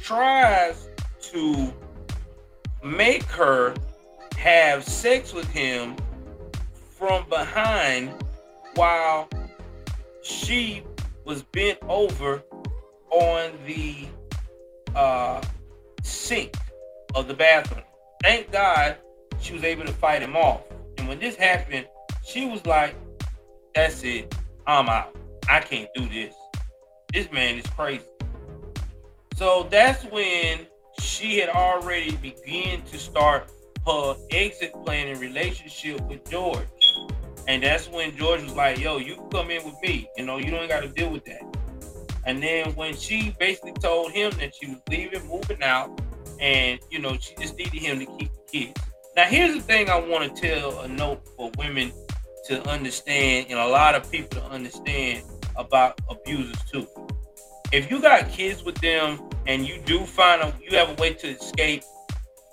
Tries 0.01 0.88
to 1.21 1.73
make 2.84 3.23
her 3.23 3.73
have 4.38 4.84
sex 4.84 5.34
with 5.34 5.47
him 5.49 5.95
from 6.97 7.27
behind 7.30 8.12
while 8.75 9.30
she 10.23 10.84
was 11.25 11.43
bent 11.43 11.77
over 11.88 12.43
on 13.12 13.52
the 13.65 14.08
uh, 14.95 15.41
sink 16.04 16.56
of 17.15 17.28
the 17.28 17.34
bathroom. 17.34 17.84
Thank 18.24 18.52
God 18.52 18.97
she 19.39 19.54
was 19.54 19.63
able 19.63 19.86
to 19.86 19.93
fight 19.93 20.21
him 20.21 20.36
off. 20.36 20.62
And 20.97 21.08
when 21.08 21.19
this 21.19 21.36
happened, 21.36 21.88
she 22.26 22.45
was 22.45 22.65
like, 22.65 22.95
That's 23.76 24.04
it. 24.04 24.34
I'm 24.67 24.88
out. 24.89 25.15
I 25.50 25.60
can't 25.60 25.89
do 25.95 26.08
this. 26.08 26.34
This 27.13 27.32
man 27.32 27.58
is 27.58 27.65
crazy. 27.67 28.06
So 29.36 29.67
that's 29.69 30.04
when 30.06 30.67
she 31.00 31.39
had 31.39 31.50
already 31.50 32.15
begun 32.17 32.84
to 32.84 32.97
start 32.97 33.52
her 33.88 34.15
exit 34.30 34.74
plan 34.86 35.08
and 35.08 35.19
relationship 35.19 36.00
with 36.08 36.30
George. 36.30 36.67
And 37.47 37.63
that's 37.63 37.89
when 37.89 38.15
George 38.15 38.43
was 38.43 38.56
like, 38.56 38.78
yo, 38.78 38.97
you 38.97 39.28
come 39.32 39.50
in 39.50 39.63
with 39.65 39.76
me. 39.82 40.08
You 40.15 40.26
know, 40.26 40.38
you 40.38 40.52
don't 40.52 40.67
got 40.67 40.82
to 40.84 40.89
deal 40.89 41.10
with 41.10 41.26
that. 41.26 41.41
And 42.25 42.41
then 42.41 42.73
when 42.75 42.95
she 42.95 43.36
basically 43.39 43.73
told 43.73 44.12
him 44.12 44.31
that 44.39 44.53
she 44.55 44.67
was 44.67 44.81
leaving, 44.89 45.27
moving 45.27 45.63
out, 45.63 45.99
and, 46.39 46.79
you 46.89 46.99
know, 46.99 47.17
she 47.19 47.36
just 47.36 47.57
needed 47.57 47.73
him 47.73 47.99
to 47.99 48.05
keep 48.05 48.31
the 48.31 48.41
kids. 48.51 48.81
Now, 49.15 49.25
here's 49.25 49.55
the 49.55 49.62
thing 49.62 49.89
I 49.89 49.99
want 49.99 50.36
to 50.36 50.41
tell 50.41 50.79
a 50.81 50.88
note 50.88 51.21
for 51.36 51.51
women 51.57 51.91
to 52.47 52.67
understand, 52.69 53.47
and 53.49 53.60
a 53.60 53.67
lot 53.67 53.95
of 53.95 54.10
people 54.12 54.41
to 54.41 54.45
understand 54.45 55.23
about 55.55 55.99
abusers 56.10 56.62
too. 56.71 56.88
If 57.71 57.89
you 57.89 58.01
got 58.01 58.29
kids 58.29 58.63
with 58.63 58.75
them 58.75 59.19
and 59.47 59.67
you 59.67 59.81
do 59.86 59.99
find 60.05 60.41
them, 60.41 60.53
you 60.62 60.77
have 60.77 60.89
a 60.89 61.01
way 61.01 61.13
to 61.13 61.27
escape, 61.27 61.84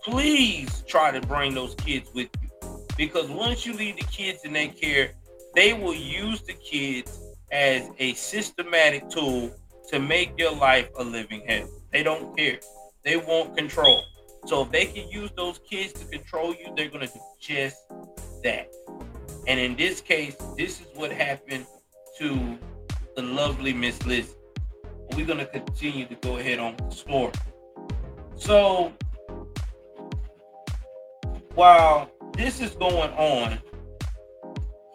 please 0.05 0.83
try 0.87 1.11
to 1.11 1.21
bring 1.27 1.55
those 1.55 1.75
kids 1.75 2.11
with 2.15 2.29
you. 2.41 2.49
Because 2.97 3.29
once 3.31 3.65
you 3.65 3.73
leave 3.73 3.97
the 3.97 4.05
kids 4.05 4.45
in 4.45 4.53
their 4.53 4.69
care, 4.69 5.13
they 5.55 5.73
will 5.73 5.95
use 5.95 6.43
the 6.43 6.53
kids 6.55 7.21
as 7.51 7.91
a 7.99 8.15
systematic 8.15 9.09
tool 9.09 9.51
to 9.91 9.99
make 9.99 10.33
your 10.39 10.55
life 10.55 10.89
a 10.99 11.05
living 11.05 11.43
hell. 11.47 11.69
They 11.93 12.03
don't 12.03 12.37
care. 12.37 12.59
They 13.05 13.17
want 13.17 13.57
control. 13.57 14.03
So 14.47 14.63
if 14.63 14.71
they 14.71 14.87
can 14.87 15.09
use 15.09 15.31
those 15.37 15.59
kids 15.69 15.93
to 15.95 16.05
control 16.07 16.55
you, 16.55 16.73
they're 16.77 16.89
going 16.89 17.07
to 17.07 17.13
do 17.13 17.21
just 17.41 17.77
that. 18.45 18.69
And 19.47 19.59
in 19.59 19.77
this 19.77 20.01
case, 20.01 20.37
this 20.57 20.81
is 20.81 20.87
what 20.95 21.11
happened 21.11 21.67
to 22.19 22.59
the 23.17 23.23
lovely 23.23 23.73
Miss 23.73 24.05
Liz. 24.05 24.35
We're 25.17 25.27
going 25.27 25.39
to 25.39 25.47
continue 25.47 26.07
to 26.07 26.15
go 26.17 26.37
ahead 26.37 26.59
on 26.59 26.77
the 26.77 26.91
story. 26.91 27.33
So 28.37 28.93
while 31.55 32.11
this 32.35 32.61
is 32.61 32.71
going 32.73 33.11
on, 33.13 33.59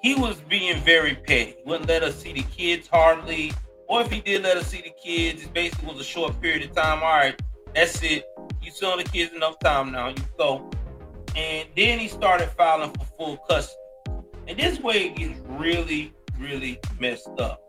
he 0.03 0.15
was 0.15 0.35
being 0.41 0.81
very 0.81 1.15
petty. 1.15 1.55
Wouldn't 1.65 1.87
let 1.87 2.03
us 2.03 2.21
see 2.21 2.33
the 2.33 2.43
kids 2.43 2.89
hardly. 2.89 3.53
Or 3.87 4.01
if 4.01 4.11
he 4.11 4.19
did 4.19 4.43
let 4.43 4.57
us 4.57 4.67
see 4.67 4.81
the 4.81 4.91
kids, 5.01 5.43
it 5.43 5.53
basically 5.53 5.87
was 5.87 5.99
a 5.99 6.03
short 6.03 6.39
period 6.41 6.69
of 6.69 6.75
time. 6.75 7.01
All 7.01 7.09
right, 7.09 7.41
that's 7.73 8.03
it. 8.03 8.25
You 8.61 8.69
saw 8.69 8.97
the 8.97 9.05
kids 9.05 9.33
enough 9.33 9.59
time 9.59 9.93
now. 9.93 10.09
You 10.09 10.15
go. 10.37 10.69
And 11.37 11.69
then 11.75 11.99
he 11.99 12.09
started 12.09 12.49
filing 12.49 12.91
for 12.91 13.05
full 13.17 13.37
custody. 13.49 13.79
And 14.47 14.59
this 14.59 14.79
way 14.81 15.07
it 15.07 15.15
gets 15.15 15.39
really, 15.47 16.13
really 16.37 16.79
messed 16.99 17.39
up. 17.39 17.61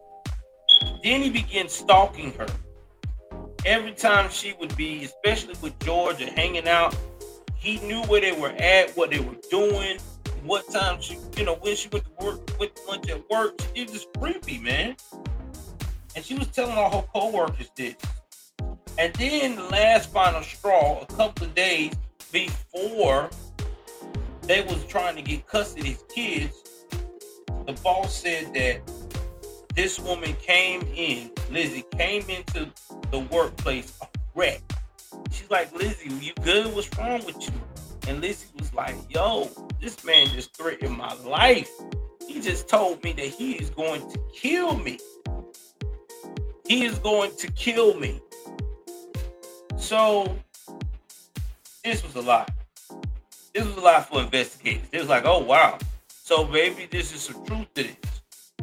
Then 1.05 1.23
he 1.23 1.31
began 1.31 1.69
stalking 1.69 2.33
her. 2.33 2.47
Every 3.65 3.93
time 3.93 4.29
she 4.29 4.55
would 4.59 4.77
be, 4.77 5.05
especially 5.05 5.55
with 5.63 5.79
George 5.79 6.21
and 6.21 6.31
hanging 6.31 6.67
out, 6.67 6.97
he 7.55 7.79
knew 7.87 8.03
where 8.03 8.21
they 8.21 8.33
were 8.33 8.55
at, 8.59 8.91
what 8.97 9.11
they 9.11 9.21
were 9.21 9.37
doing, 9.51 9.99
what 10.45 10.71
time 10.71 11.01
she, 11.01 11.19
you 11.37 11.45
know, 11.45 11.55
when 11.57 11.75
she 11.75 11.89
went 11.89 12.05
to 12.05 12.25
work, 12.25 12.41
went 12.61 12.77
to 12.77 12.83
lunch 12.87 13.11
at 13.11 13.29
work. 13.31 13.59
It 13.75 13.91
was 13.91 14.07
creepy, 14.19 14.59
man. 14.59 14.97
And 16.15 16.25
she 16.25 16.35
was 16.35 16.49
telling 16.49 16.77
all 16.77 17.01
her 17.01 17.07
co-workers 17.13 17.71
this. 17.77 17.97
And 18.99 19.13
then 19.15 19.57
the 19.57 19.65
last 19.65 20.13
final 20.13 20.43
straw, 20.43 21.01
a 21.01 21.07
couple 21.07 21.47
of 21.47 21.55
days 21.55 21.95
before 22.31 23.31
they 24.43 24.63
was 24.63 24.85
trying 24.85 25.17
to 25.17 25.23
get 25.23 25.47
custody 25.47 25.81
of 25.81 25.87
his 25.87 26.05
kids, 26.15 26.63
the 27.67 27.73
boss 27.83 28.15
said 28.15 28.53
that 28.55 28.81
this 29.75 29.99
woman 29.99 30.35
came 30.35 30.83
in, 30.95 31.31
Lizzie 31.51 31.85
came 31.93 32.23
into 32.29 32.71
the 33.11 33.21
workplace 33.21 33.99
a 34.03 34.07
wreck. 34.35 34.61
She's 35.31 35.51
like, 35.51 35.75
Lizzie, 35.75 36.11
you 36.11 36.33
good? 36.43 36.73
What's 36.75 36.97
wrong 36.97 37.25
with 37.25 37.43
you? 37.43 37.74
And 38.07 38.21
Lizzie 38.21 38.49
was 38.59 38.73
like, 38.75 38.97
yo, 39.09 39.51
this 39.81 40.05
man 40.05 40.27
just 40.29 40.57
threatened 40.57 40.97
my 40.97 41.15
life. 41.25 41.71
He 42.27 42.41
just 42.41 42.69
told 42.69 43.03
me 43.03 43.13
that 43.13 43.27
he 43.27 43.53
is 43.53 43.71
going 43.71 44.01
to 44.11 44.19
kill 44.33 44.77
me. 44.77 44.99
He 46.67 46.85
is 46.85 46.99
going 46.99 47.35
to 47.37 47.51
kill 47.53 47.95
me. 47.95 48.21
So 49.77 50.37
this 51.83 52.03
was 52.03 52.15
a 52.15 52.21
lot. 52.21 52.51
This 53.55 53.65
was 53.65 53.77
a 53.77 53.81
lot 53.81 54.09
for 54.09 54.23
investigators. 54.23 54.89
It 54.93 54.99
was 54.99 55.09
like, 55.09 55.25
oh 55.27 55.41
wow. 55.41 55.79
So 56.09 56.47
maybe 56.47 56.87
this 56.91 57.15
is 57.15 57.23
some 57.23 57.45
truth 57.45 57.73
to 57.75 57.83
this. 57.85 57.97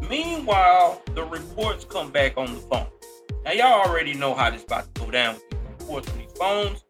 Meanwhile, 0.10 1.02
the 1.14 1.24
reports 1.24 1.86
come 1.86 2.12
back 2.12 2.38
on 2.38 2.54
the 2.54 2.60
phone. 2.62 2.88
Now 3.46 3.52
y'all 3.52 3.88
already 3.88 4.14
know 4.14 4.34
how 4.34 4.50
this 4.50 4.64
about 4.64 4.94
to 4.96 5.02
go 5.02 5.12
down 5.12 5.36
with 5.36 5.80
reports 5.80 6.10
on 6.12 6.18
these 6.18 6.32
phones. 6.38 6.84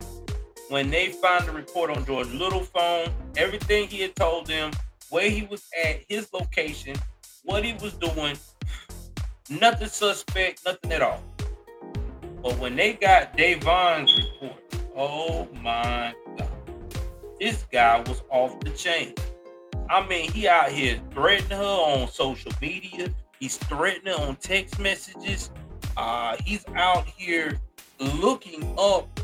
When 0.71 0.89
they 0.89 1.10
find 1.10 1.45
the 1.45 1.51
report 1.51 1.89
on 1.89 2.05
George 2.05 2.29
Little 2.29 2.63
phone, 2.63 3.10
everything 3.36 3.89
he 3.89 3.99
had 4.03 4.15
told 4.15 4.47
them, 4.47 4.71
where 5.10 5.29
he 5.29 5.41
was 5.43 5.67
at, 5.84 5.99
his 6.07 6.31
location, 6.31 6.95
what 7.43 7.65
he 7.65 7.73
was 7.73 7.91
doing, 7.95 8.38
nothing 9.49 9.89
suspect, 9.89 10.62
nothing 10.65 10.93
at 10.93 11.01
all. 11.01 11.21
But 12.41 12.57
when 12.57 12.77
they 12.77 12.93
got 12.93 13.36
Davon's 13.36 14.17
report, 14.17 14.63
oh 14.95 15.49
my 15.62 16.13
God, 16.38 16.47
this 17.38 17.65
guy 17.69 18.01
was 18.07 18.23
off 18.29 18.57
the 18.62 18.69
chain. 18.69 19.13
I 19.89 20.07
mean, 20.07 20.31
he 20.31 20.47
out 20.47 20.71
here 20.71 21.01
threatening 21.12 21.57
her 21.57 21.65
on 21.65 22.07
social 22.07 22.53
media. 22.62 23.13
He's 23.41 23.57
threatening 23.57 24.13
on 24.13 24.38
text 24.38 24.79
messages. 24.79 25.51
Uh, 25.97 26.38
he's 26.45 26.63
out 26.75 27.05
here 27.07 27.60
looking 27.99 28.73
up 28.79 29.19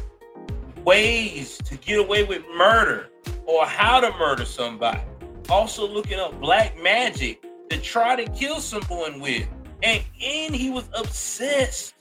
ways 0.87 1.57
to 1.65 1.75
get 1.75 1.99
away 1.99 2.23
with 2.23 2.41
murder 2.55 3.09
or 3.45 3.65
how 3.65 3.99
to 3.99 4.09
murder 4.17 4.45
somebody. 4.45 5.01
Also 5.49 5.85
looking 5.85 6.17
up 6.17 6.39
black 6.39 6.81
magic 6.81 7.43
to 7.69 7.77
try 7.81 8.15
to 8.15 8.31
kill 8.31 8.61
someone 8.61 9.19
with. 9.19 9.45
And, 9.83 10.01
and 10.23 10.55
he 10.55 10.69
was 10.69 10.87
obsessed 10.97 11.93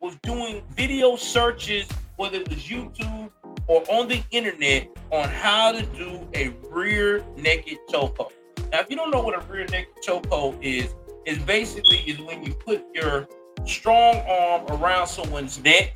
with 0.00 0.20
doing 0.22 0.62
video 0.70 1.16
searches, 1.16 1.86
whether 2.16 2.38
it 2.38 2.48
was 2.48 2.60
YouTube 2.60 3.30
or 3.66 3.84
on 3.90 4.08
the 4.08 4.22
internet, 4.30 4.88
on 5.12 5.28
how 5.28 5.72
to 5.72 5.84
do 5.84 6.26
a 6.34 6.48
rear 6.70 7.22
naked 7.36 7.76
chokehold. 7.90 8.32
Now, 8.72 8.80
if 8.80 8.88
you 8.88 8.96
don't 8.96 9.10
know 9.10 9.20
what 9.20 9.34
a 9.34 9.46
rear 9.52 9.66
naked 9.66 9.92
chokehold 10.02 10.58
is, 10.62 10.94
is 11.26 11.38
basically 11.40 11.98
is 11.98 12.18
when 12.20 12.42
you 12.42 12.54
put 12.54 12.82
your 12.94 13.28
strong 13.66 14.16
arm 14.26 14.64
around 14.80 15.08
someone's 15.08 15.62
neck 15.62 15.94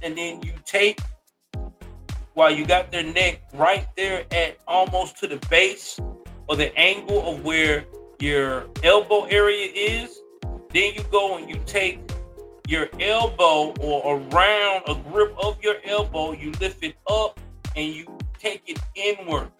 and 0.00 0.16
then 0.16 0.42
you 0.42 0.54
take 0.64 0.98
while 2.34 2.50
you 2.50 2.66
got 2.66 2.90
their 2.90 3.02
neck 3.02 3.42
right 3.54 3.86
there 3.96 4.24
at 4.30 4.56
almost 4.66 5.18
to 5.18 5.26
the 5.26 5.36
base 5.48 5.98
or 6.48 6.56
the 6.56 6.76
angle 6.78 7.26
of 7.28 7.44
where 7.44 7.84
your 8.20 8.66
elbow 8.84 9.24
area 9.24 9.70
is. 9.74 10.20
Then 10.70 10.94
you 10.94 11.02
go 11.10 11.36
and 11.36 11.50
you 11.50 11.60
take 11.66 12.00
your 12.66 12.88
elbow 13.00 13.74
or 13.80 14.16
around 14.16 14.82
a 14.86 14.94
grip 15.10 15.34
of 15.42 15.62
your 15.62 15.76
elbow, 15.84 16.32
you 16.32 16.52
lift 16.60 16.82
it 16.82 16.94
up 17.08 17.38
and 17.76 17.92
you 17.92 18.06
take 18.38 18.62
it 18.66 18.78
inward 18.94 19.50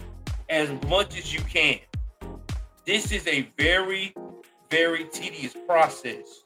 as 0.48 0.70
much 0.88 1.18
as 1.18 1.32
you 1.32 1.40
can. 1.40 1.78
This 2.86 3.12
is 3.12 3.26
a 3.26 3.48
very, 3.58 4.14
very 4.70 5.04
tedious 5.04 5.54
process 5.66 6.44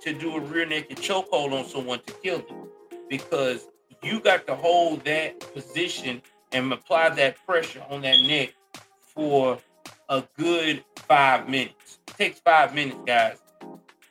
to 0.00 0.12
do 0.12 0.36
a 0.36 0.40
rear 0.40 0.66
naked 0.66 0.98
chokehold 0.98 1.52
on 1.52 1.64
someone 1.64 2.00
to 2.06 2.12
kill 2.14 2.38
them 2.38 2.68
because 3.08 3.68
you 4.04 4.20
got 4.20 4.46
to 4.46 4.54
hold 4.54 5.04
that 5.04 5.40
position 5.54 6.20
and 6.52 6.72
apply 6.72 7.10
that 7.10 7.36
pressure 7.46 7.82
on 7.88 8.02
that 8.02 8.20
neck 8.20 8.54
for 9.00 9.58
a 10.08 10.22
good 10.38 10.84
five 10.96 11.48
minutes. 11.48 11.98
It 12.08 12.16
takes 12.16 12.40
five 12.40 12.74
minutes, 12.74 12.98
guys. 13.06 13.38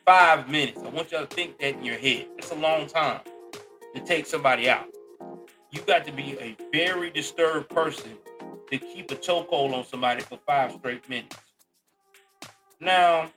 Five 0.04 0.48
minutes. 0.48 0.80
I 0.82 0.88
want 0.88 1.12
y'all 1.12 1.26
to 1.26 1.34
think 1.34 1.58
that 1.60 1.76
in 1.76 1.84
your 1.84 1.96
head. 1.96 2.26
It's 2.36 2.50
a 2.50 2.56
long 2.56 2.86
time 2.86 3.20
to 3.94 4.00
take 4.00 4.26
somebody 4.26 4.68
out. 4.68 4.86
You 5.70 5.80
got 5.82 6.04
to 6.06 6.12
be 6.12 6.36
a 6.40 6.56
very 6.72 7.10
disturbed 7.10 7.70
person 7.70 8.12
to 8.70 8.78
keep 8.78 9.10
a 9.10 9.16
chokehold 9.16 9.72
on 9.72 9.84
somebody 9.84 10.22
for 10.22 10.38
five 10.46 10.72
straight 10.72 11.08
minutes. 11.08 11.36
Now, 12.80 13.30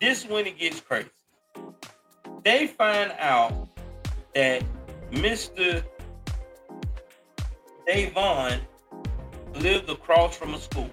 this 0.00 0.26
when 0.26 0.46
it 0.46 0.58
gets 0.58 0.80
crazy. 0.80 1.08
They 2.44 2.66
find 2.66 3.12
out 3.18 3.68
that 4.34 4.62
Mr. 5.10 5.82
Davon 7.86 8.60
lived 9.54 9.90
across 9.90 10.36
from 10.36 10.54
a 10.54 10.58
school. 10.58 10.90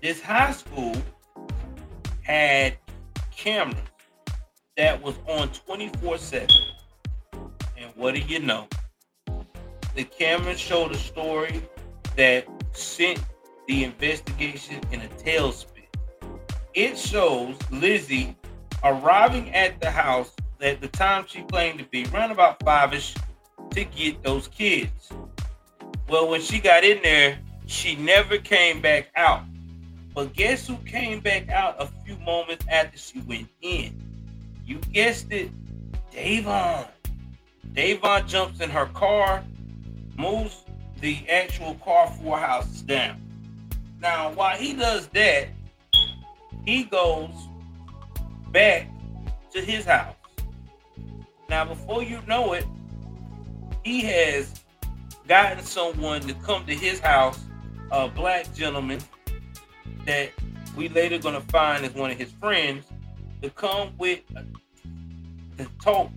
This 0.00 0.20
high 0.22 0.52
school 0.52 0.96
had 2.22 2.76
cameras 3.36 3.76
that 4.76 5.02
was 5.02 5.16
on 5.26 5.48
24-7. 5.48 6.48
And 7.76 7.90
what 7.96 8.14
do 8.14 8.20
you 8.20 8.38
know? 8.38 8.68
The 9.96 10.04
cameras 10.04 10.60
showed 10.60 10.92
a 10.92 10.96
story 10.96 11.62
that 12.16 12.46
sent 12.72 13.22
the 13.66 13.82
investigation 13.82 14.80
in 14.92 15.00
a 15.00 15.08
tailspin. 15.08 15.86
It 16.74 16.96
shows 16.96 17.56
Lizzie 17.70 18.36
arriving 18.84 19.52
at 19.52 19.80
the 19.80 19.90
house 19.90 20.32
at 20.60 20.80
the 20.80 20.88
time 20.88 21.24
she 21.26 21.42
claimed 21.42 21.78
to 21.78 21.84
be 21.86 22.06
around 22.06 22.30
about 22.30 22.62
five-ish 22.62 23.14
to 23.70 23.84
get 23.84 24.22
those 24.22 24.48
kids. 24.48 25.10
Well, 26.08 26.28
when 26.28 26.40
she 26.40 26.58
got 26.58 26.84
in 26.84 27.00
there, 27.02 27.38
she 27.66 27.96
never 27.96 28.36
came 28.38 28.80
back 28.80 29.08
out. 29.16 29.42
But 30.14 30.32
guess 30.32 30.66
who 30.66 30.76
came 30.78 31.20
back 31.20 31.48
out 31.48 31.76
a 31.78 31.86
few 32.04 32.16
moments 32.18 32.64
after 32.68 32.98
she 32.98 33.20
went 33.20 33.48
in? 33.62 34.02
You 34.66 34.78
guessed 34.92 35.30
it, 35.30 35.50
Davon. 36.10 36.86
Davon 37.72 38.26
jumps 38.26 38.60
in 38.60 38.70
her 38.70 38.86
car, 38.86 39.44
moves 40.18 40.64
the 41.00 41.18
actual 41.28 41.74
car 41.76 42.08
four 42.08 42.38
houses 42.38 42.82
down. 42.82 43.20
Now, 44.00 44.32
while 44.32 44.56
he 44.56 44.74
does 44.74 45.06
that, 45.08 45.48
he 46.64 46.84
goes 46.84 47.30
back 48.50 48.88
to 49.52 49.60
his 49.60 49.84
house. 49.84 50.14
Now, 51.50 51.64
before 51.64 52.04
you 52.04 52.20
know 52.28 52.52
it, 52.52 52.64
he 53.84 54.02
has 54.02 54.62
gotten 55.26 55.64
someone 55.64 56.20
to 56.20 56.34
come 56.34 56.64
to 56.66 56.74
his 56.74 57.00
house, 57.00 57.40
a 57.90 58.06
black 58.06 58.54
gentleman 58.54 59.00
that 60.06 60.30
we 60.76 60.88
later 60.88 61.18
gonna 61.18 61.40
find 61.40 61.84
is 61.84 61.92
one 61.92 62.12
of 62.12 62.16
his 62.16 62.30
friends, 62.30 62.86
to 63.42 63.50
come 63.50 63.92
with 63.98 64.20
the 65.56 65.66
tote, 65.82 66.10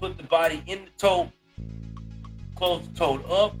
put 0.00 0.16
the 0.16 0.24
body 0.24 0.60
in 0.66 0.86
the 0.86 0.90
tote, 0.98 1.28
close 2.56 2.82
the 2.88 2.98
tote 2.98 3.30
up, 3.30 3.54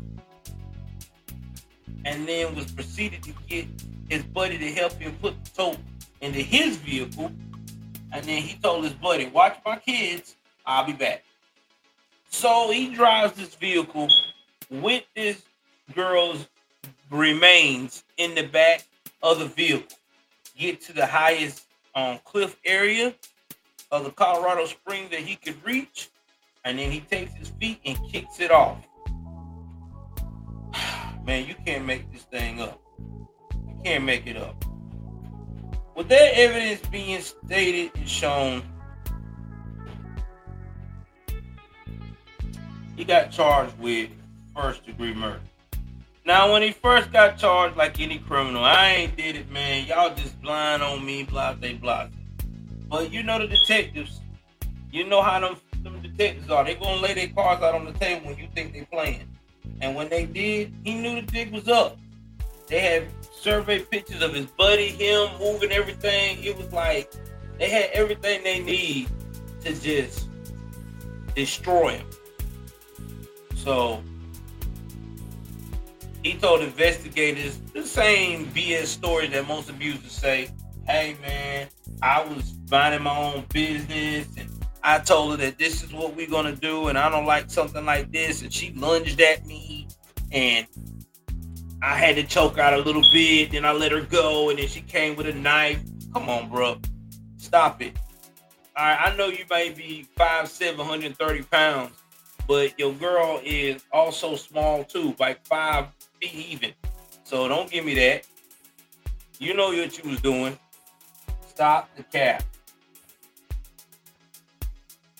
and 2.04 2.26
then 2.26 2.56
was 2.56 2.72
proceeded 2.72 3.22
to 3.22 3.32
get 3.48 3.68
his 4.08 4.24
buddy 4.24 4.58
to 4.58 4.72
help 4.72 4.94
him 4.94 5.14
put 5.22 5.44
the 5.44 5.50
tote 5.52 5.78
into 6.20 6.40
his 6.40 6.76
vehicle. 6.78 7.30
And 8.12 8.24
then 8.24 8.42
he 8.42 8.58
told 8.58 8.84
his 8.84 8.94
buddy, 8.94 9.26
watch 9.26 9.58
my 9.64 9.76
kids, 9.76 10.36
I'll 10.64 10.86
be 10.86 10.92
back. 10.92 11.24
So 12.30 12.70
he 12.70 12.94
drives 12.94 13.34
this 13.34 13.54
vehicle 13.54 14.08
with 14.70 15.04
this 15.14 15.42
girl's 15.94 16.48
remains 17.10 18.04
in 18.18 18.34
the 18.34 18.42
back 18.42 18.84
of 19.22 19.38
the 19.38 19.46
vehicle. 19.46 19.96
Get 20.56 20.80
to 20.82 20.92
the 20.92 21.06
highest 21.06 21.66
um, 21.94 22.18
cliff 22.24 22.56
area 22.64 23.14
of 23.90 24.04
the 24.04 24.10
Colorado 24.10 24.66
Springs 24.66 25.10
that 25.10 25.20
he 25.20 25.36
could 25.36 25.56
reach, 25.64 26.10
and 26.64 26.78
then 26.78 26.90
he 26.90 27.00
takes 27.00 27.32
his 27.34 27.48
feet 27.60 27.80
and 27.84 27.98
kicks 28.10 28.40
it 28.40 28.50
off. 28.50 28.78
Man, 31.24 31.46
you 31.46 31.54
can't 31.64 31.84
make 31.84 32.12
this 32.12 32.22
thing 32.22 32.60
up. 32.60 32.80
You 33.50 33.80
can't 33.84 34.04
make 34.04 34.26
it 34.26 34.36
up. 34.36 34.64
With 35.98 36.10
that 36.10 36.38
evidence 36.38 36.80
being 36.92 37.20
stated 37.20 37.90
and 37.96 38.08
shown, 38.08 38.62
he 42.94 43.02
got 43.02 43.32
charged 43.32 43.76
with 43.80 44.08
first 44.54 44.86
degree 44.86 45.12
murder. 45.12 45.40
Now, 46.24 46.52
when 46.52 46.62
he 46.62 46.70
first 46.70 47.10
got 47.10 47.36
charged, 47.36 47.76
like 47.76 47.98
any 47.98 48.20
criminal, 48.20 48.62
I 48.62 48.90
ain't 48.90 49.16
did 49.16 49.34
it, 49.34 49.50
man. 49.50 49.86
Y'all 49.86 50.14
just 50.14 50.40
blind 50.40 50.84
on 50.84 51.04
me, 51.04 51.24
blah, 51.24 51.54
they 51.54 51.72
blah. 51.72 52.06
But 52.88 53.10
you 53.10 53.24
know 53.24 53.40
the 53.40 53.48
detectives. 53.48 54.20
You 54.92 55.04
know 55.04 55.20
how 55.20 55.40
them, 55.40 55.56
them 55.82 56.00
detectives 56.00 56.48
are. 56.48 56.64
They 56.64 56.76
gonna 56.76 57.00
lay 57.00 57.14
their 57.14 57.30
cards 57.30 57.60
out 57.60 57.74
on 57.74 57.84
the 57.84 57.92
table 57.94 58.28
when 58.28 58.38
you 58.38 58.46
think 58.54 58.72
they 58.72 58.82
playing. 58.82 59.28
And 59.80 59.96
when 59.96 60.08
they 60.08 60.26
did, 60.26 60.72
he 60.84 60.94
knew 60.94 61.16
the 61.16 61.22
jig 61.22 61.50
was 61.50 61.66
up. 61.66 61.98
They 62.68 62.78
had 62.78 63.08
survey 63.38 63.80
pictures 63.80 64.22
of 64.22 64.34
his 64.34 64.46
buddy, 64.46 64.88
him 64.88 65.28
moving 65.38 65.72
everything. 65.72 66.42
It 66.42 66.56
was 66.56 66.72
like 66.72 67.12
they 67.58 67.68
had 67.68 67.90
everything 67.92 68.42
they 68.42 68.60
need 68.60 69.08
to 69.62 69.80
just 69.80 70.28
destroy 71.34 71.98
him. 71.98 72.06
So 73.56 74.02
he 76.22 76.34
told 76.34 76.62
investigators 76.62 77.58
the 77.72 77.84
same 77.84 78.46
BS 78.46 78.86
story 78.86 79.28
that 79.28 79.46
most 79.46 79.70
abusers 79.70 80.12
say. 80.12 80.50
Hey 80.86 81.16
man, 81.20 81.68
I 82.02 82.22
was 82.22 82.54
minding 82.70 83.02
my 83.02 83.16
own 83.16 83.44
business 83.52 84.26
and 84.36 84.48
I 84.82 84.98
told 84.98 85.32
her 85.32 85.36
that 85.38 85.58
this 85.58 85.82
is 85.82 85.92
what 85.92 86.16
we're 86.16 86.30
gonna 86.30 86.56
do 86.56 86.88
and 86.88 86.96
I 86.96 87.10
don't 87.10 87.26
like 87.26 87.50
something 87.50 87.84
like 87.84 88.10
this 88.10 88.42
and 88.42 88.52
she 88.52 88.72
lunged 88.72 89.20
at 89.20 89.44
me 89.46 89.86
and 90.32 90.66
I 91.80 91.94
had 91.94 92.16
to 92.16 92.24
choke 92.24 92.58
out 92.58 92.74
a 92.74 92.78
little 92.78 93.04
bit, 93.12 93.52
then 93.52 93.64
I 93.64 93.72
let 93.72 93.92
her 93.92 94.00
go, 94.00 94.50
and 94.50 94.58
then 94.58 94.66
she 94.66 94.80
came 94.80 95.14
with 95.16 95.26
a 95.26 95.32
knife. 95.32 95.80
Come 96.12 96.28
on, 96.28 96.48
bro. 96.48 96.78
Stop 97.36 97.80
it. 97.82 97.96
All 98.76 98.84
right, 98.84 98.98
I 99.00 99.16
know 99.16 99.26
you 99.26 99.44
may 99.50 99.70
be 99.70 100.08
five, 100.16 100.48
seven 100.48 100.84
hundred 100.84 101.16
thirty 101.16 101.42
pounds, 101.42 101.92
but 102.46 102.78
your 102.78 102.92
girl 102.94 103.40
is 103.44 103.84
also 103.92 104.36
small 104.36 104.84
too, 104.84 105.14
like 105.18 105.46
five 105.46 105.86
feet 106.20 106.34
even. 106.50 106.72
So 107.24 107.48
don't 107.48 107.70
give 107.70 107.84
me 107.84 107.94
that. 107.94 108.26
You 109.38 109.54
know 109.54 109.68
what 109.68 110.02
you 110.02 110.10
was 110.10 110.20
doing. 110.20 110.58
Stop 111.46 111.94
the 111.96 112.02
cap. 112.02 112.42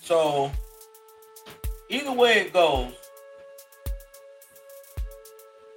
So 0.00 0.50
either 1.88 2.12
way 2.12 2.38
it 2.38 2.52
goes, 2.52 2.94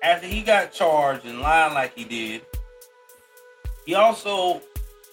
after 0.02 0.28
he 0.28 0.42
got 0.42 0.72
charged 0.72 1.26
and 1.26 1.42
lied 1.42 1.74
like 1.74 1.96
he 1.96 2.04
did, 2.04 2.42
he 3.86 3.96
also 3.96 4.62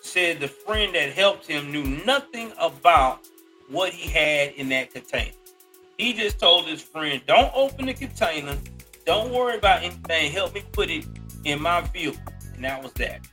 said 0.03 0.41
the 0.41 0.49
friend 0.49 0.95
that 0.95 1.12
helped 1.12 1.47
him 1.47 1.70
knew 1.70 1.84
nothing 2.05 2.53
about 2.59 3.20
what 3.68 3.93
he 3.93 4.11
had 4.11 4.53
in 4.55 4.68
that 4.70 4.93
container. 4.93 5.32
He 5.99 6.12
just 6.12 6.39
told 6.39 6.66
his 6.66 6.80
friend, 6.80 7.20
Don't 7.26 7.53
open 7.55 7.86
the 7.86 7.95
container. 7.95 8.57
Don't 9.05 9.32
worry 9.32 9.57
about 9.57 9.82
anything. 9.82 10.30
Help 10.32 10.55
me 10.55 10.62
put 10.72 10.91
it 10.91 11.05
in 11.45 11.61
my 11.61 11.80
vehicle. 11.80 12.20
And 12.55 12.64
that 12.64 12.82
was 12.82 12.93
that. 12.95 13.26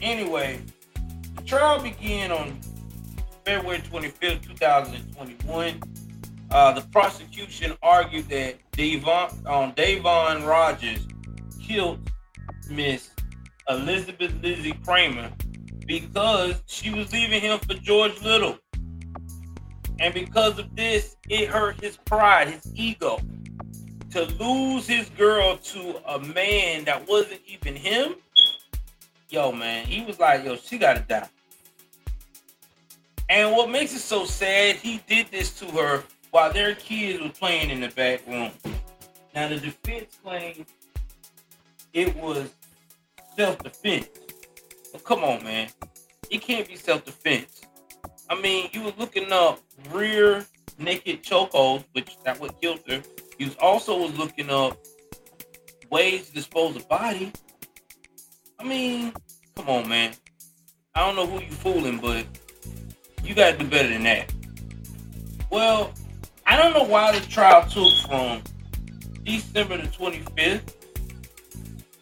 Anyway, 0.00 0.60
the 1.36 1.42
trial 1.42 1.80
began 1.80 2.32
on 2.32 2.60
February 3.44 3.78
25th, 3.78 4.42
2021. 4.42 5.91
Uh, 6.52 6.70
the 6.70 6.82
prosecution 6.88 7.72
argued 7.82 8.28
that 8.28 8.56
Davon, 8.72 9.30
um, 9.46 9.72
Davon 9.74 10.44
Rogers 10.44 11.06
killed 11.66 12.10
Miss 12.68 13.10
Elizabeth 13.70 14.34
Lizzie 14.42 14.78
Kramer 14.84 15.32
because 15.86 16.62
she 16.66 16.90
was 16.90 17.10
leaving 17.10 17.40
him 17.40 17.58
for 17.60 17.72
George 17.74 18.20
Little. 18.20 18.58
And 19.98 20.12
because 20.12 20.58
of 20.58 20.76
this, 20.76 21.16
it 21.30 21.48
hurt 21.48 21.80
his 21.80 21.96
pride, 21.96 22.48
his 22.48 22.70
ego. 22.74 23.18
to 24.10 24.24
lose 24.38 24.86
his 24.86 25.08
girl 25.10 25.56
to 25.56 26.02
a 26.06 26.18
man 26.18 26.84
that 26.84 27.08
wasn't 27.08 27.40
even 27.46 27.74
him, 27.74 28.16
yo, 29.30 29.52
man, 29.52 29.86
he 29.86 30.04
was 30.04 30.20
like, 30.20 30.44
yo, 30.44 30.56
she 30.56 30.76
gotta 30.76 31.00
die. 31.00 31.28
And 33.30 33.52
what 33.52 33.70
makes 33.70 33.94
it 33.94 34.00
so 34.00 34.26
sad, 34.26 34.76
he 34.76 35.00
did 35.08 35.28
this 35.30 35.58
to 35.60 35.66
her 35.68 36.04
while 36.32 36.52
their 36.52 36.74
kids 36.74 37.22
were 37.22 37.28
playing 37.28 37.70
in 37.70 37.80
the 37.80 37.88
back 37.88 38.26
room. 38.26 38.50
Now 39.34 39.48
the 39.48 39.58
defense 39.58 40.18
claimed 40.24 40.66
it 41.92 42.16
was 42.16 42.50
self-defense. 43.36 44.08
But 44.92 45.04
come 45.04 45.22
on, 45.22 45.44
man. 45.44 45.68
It 46.30 46.40
can't 46.40 46.66
be 46.66 46.74
self-defense. 46.74 47.62
I 48.28 48.40
mean, 48.40 48.70
you 48.72 48.82
were 48.82 48.94
looking 48.98 49.30
up 49.30 49.60
rear 49.90 50.44
naked 50.78 51.22
chokeholds, 51.22 51.84
which 51.92 52.16
that 52.24 52.40
would 52.40 52.58
killed 52.60 52.80
her. 52.88 53.02
You 53.38 53.50
also 53.60 53.98
was 53.98 54.16
looking 54.18 54.48
up 54.48 54.78
ways 55.90 56.28
to 56.28 56.34
dispose 56.34 56.74
of 56.76 56.88
body. 56.88 57.30
I 58.58 58.64
mean, 58.64 59.12
come 59.54 59.68
on, 59.68 59.86
man. 59.86 60.14
I 60.94 61.06
don't 61.06 61.16
know 61.16 61.26
who 61.26 61.44
you 61.44 61.52
fooling, 61.52 61.98
but 61.98 62.24
you 63.22 63.34
gotta 63.34 63.58
do 63.58 63.66
better 63.66 63.88
than 63.88 64.04
that. 64.04 64.32
Well, 65.50 65.92
I 66.52 66.56
don't 66.56 66.74
know 66.74 66.84
why 66.84 67.18
the 67.18 67.26
trial 67.28 67.66
took 67.66 67.94
from 68.06 68.42
December 69.24 69.78
the 69.78 69.88
25th 69.88 70.74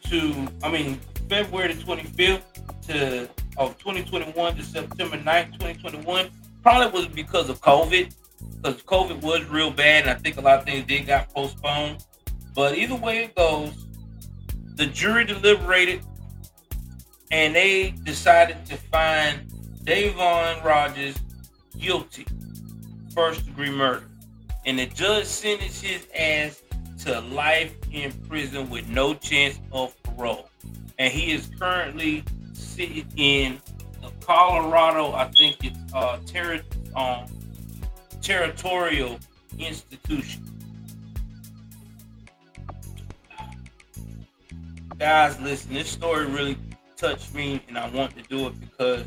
to, 0.08 0.48
I 0.64 0.72
mean, 0.72 0.98
February 1.28 1.72
the 1.72 1.80
25th 1.80 2.42
to 2.88 3.30
of 3.58 3.78
2021 3.78 4.56
to 4.56 4.62
September 4.64 5.18
9th, 5.18 5.52
2021. 5.52 6.30
Probably 6.64 6.90
was 6.90 7.06
because 7.06 7.48
of 7.48 7.60
COVID, 7.60 8.12
because 8.56 8.82
COVID 8.82 9.22
was 9.22 9.44
real 9.44 9.70
bad, 9.70 10.08
and 10.08 10.10
I 10.10 10.14
think 10.14 10.36
a 10.36 10.40
lot 10.40 10.58
of 10.58 10.64
things 10.64 10.84
did 10.84 11.06
got 11.06 11.32
postponed. 11.32 12.04
But 12.52 12.76
either 12.76 12.96
way 12.96 13.22
it 13.22 13.36
goes, 13.36 13.86
the 14.74 14.86
jury 14.86 15.26
deliberated, 15.26 16.00
and 17.30 17.54
they 17.54 17.92
decided 18.02 18.66
to 18.66 18.76
find 18.76 19.48
Davon 19.84 20.64
Rogers 20.64 21.16
guilty, 21.78 22.26
first 23.14 23.46
degree 23.46 23.70
murder, 23.70 24.09
and 24.66 24.78
the 24.78 24.86
judge 24.86 25.26
sentenced 25.26 25.82
his 25.82 26.06
ass 26.16 26.62
to 27.04 27.20
life 27.20 27.74
in 27.92 28.12
prison 28.28 28.68
with 28.68 28.88
no 28.88 29.14
chance 29.14 29.58
of 29.72 29.94
parole. 30.02 30.48
And 30.98 31.12
he 31.12 31.32
is 31.32 31.50
currently 31.58 32.24
sitting 32.52 33.06
in 33.16 33.58
Colorado, 34.20 35.12
I 35.12 35.30
think 35.30 35.56
it's 35.64 35.78
uh, 35.94 36.18
ter- 36.26 36.62
um, 36.94 37.26
territorial 38.22 39.18
institution. 39.58 40.44
Guys, 44.98 45.40
listen, 45.40 45.72
this 45.72 45.88
story 45.88 46.26
really 46.26 46.58
touched 46.96 47.34
me, 47.34 47.62
and 47.68 47.78
I 47.78 47.88
want 47.88 48.14
to 48.16 48.22
do 48.22 48.46
it 48.48 48.60
because 48.60 49.06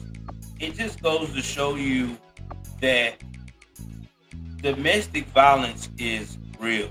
it 0.60 0.74
just 0.74 1.02
goes 1.02 1.32
to 1.34 1.42
show 1.42 1.76
you 1.76 2.18
that 2.82 3.22
domestic 4.64 5.26
violence 5.28 5.90
is 5.98 6.38
real. 6.58 6.90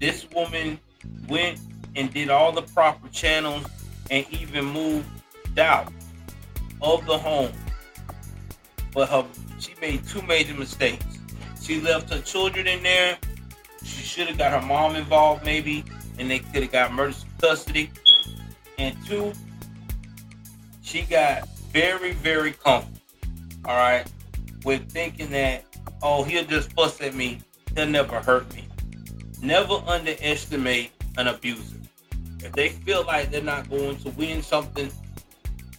This 0.00 0.26
woman 0.34 0.80
went 1.28 1.60
and 1.94 2.12
did 2.12 2.30
all 2.30 2.50
the 2.50 2.62
proper 2.62 3.08
channels 3.08 3.64
and 4.10 4.26
even 4.30 4.64
moved 4.64 5.06
out 5.58 5.92
of 6.80 7.04
the 7.06 7.18
home. 7.18 7.52
But 8.94 9.10
her 9.10 9.26
she 9.60 9.74
made 9.80 10.06
two 10.06 10.22
major 10.22 10.54
mistakes. 10.54 11.04
She 11.60 11.80
left 11.80 12.10
her 12.10 12.20
children 12.20 12.66
in 12.66 12.82
there. 12.82 13.18
She 13.84 14.02
should 14.02 14.28
have 14.28 14.38
got 14.38 14.58
her 14.58 14.66
mom 14.66 14.96
involved, 14.96 15.44
maybe, 15.44 15.84
and 16.18 16.30
they 16.30 16.38
could 16.38 16.62
have 16.62 16.72
got 16.72 16.90
emergency 16.90 17.26
custody. 17.40 17.90
And 18.78 18.96
two, 19.04 19.32
she 20.82 21.02
got 21.02 21.46
very, 21.70 22.12
very 22.12 22.52
comfortable. 22.52 22.98
All 23.64 23.76
right, 23.76 24.10
with 24.64 24.90
thinking 24.90 25.30
that, 25.30 25.64
oh, 26.02 26.24
he'll 26.24 26.44
just 26.44 26.72
fuss 26.72 27.00
at 27.00 27.14
me. 27.14 27.40
He'll 27.74 27.86
never 27.86 28.20
hurt 28.20 28.52
me. 28.54 28.66
Never 29.42 29.74
underestimate 29.86 30.92
an 31.16 31.28
abuser. 31.28 31.76
If 32.40 32.52
they 32.52 32.70
feel 32.70 33.04
like 33.04 33.30
they're 33.30 33.42
not 33.42 33.68
going 33.68 33.96
to 33.98 34.10
win 34.10 34.42
something, 34.42 34.90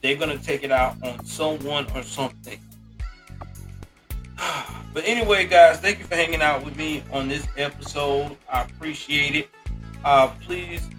they're 0.02 0.16
going 0.16 0.38
to 0.38 0.44
take 0.44 0.64
it 0.64 0.72
out 0.72 0.96
on 1.04 1.24
someone 1.26 1.88
or 1.96 2.04
something. 2.04 2.60
But 4.92 5.04
anyway, 5.06 5.46
guys, 5.46 5.78
thank 5.78 6.00
you 6.00 6.06
for 6.06 6.16
hanging 6.16 6.42
out 6.42 6.66
with 6.66 6.76
me 6.76 7.04
on 7.14 7.28
this 7.28 7.48
episode. 7.58 8.36
I 8.52 8.64
appreciate 8.64 9.36
it. 9.36 9.50
Uh, 10.04 10.30
please, 10.42 10.90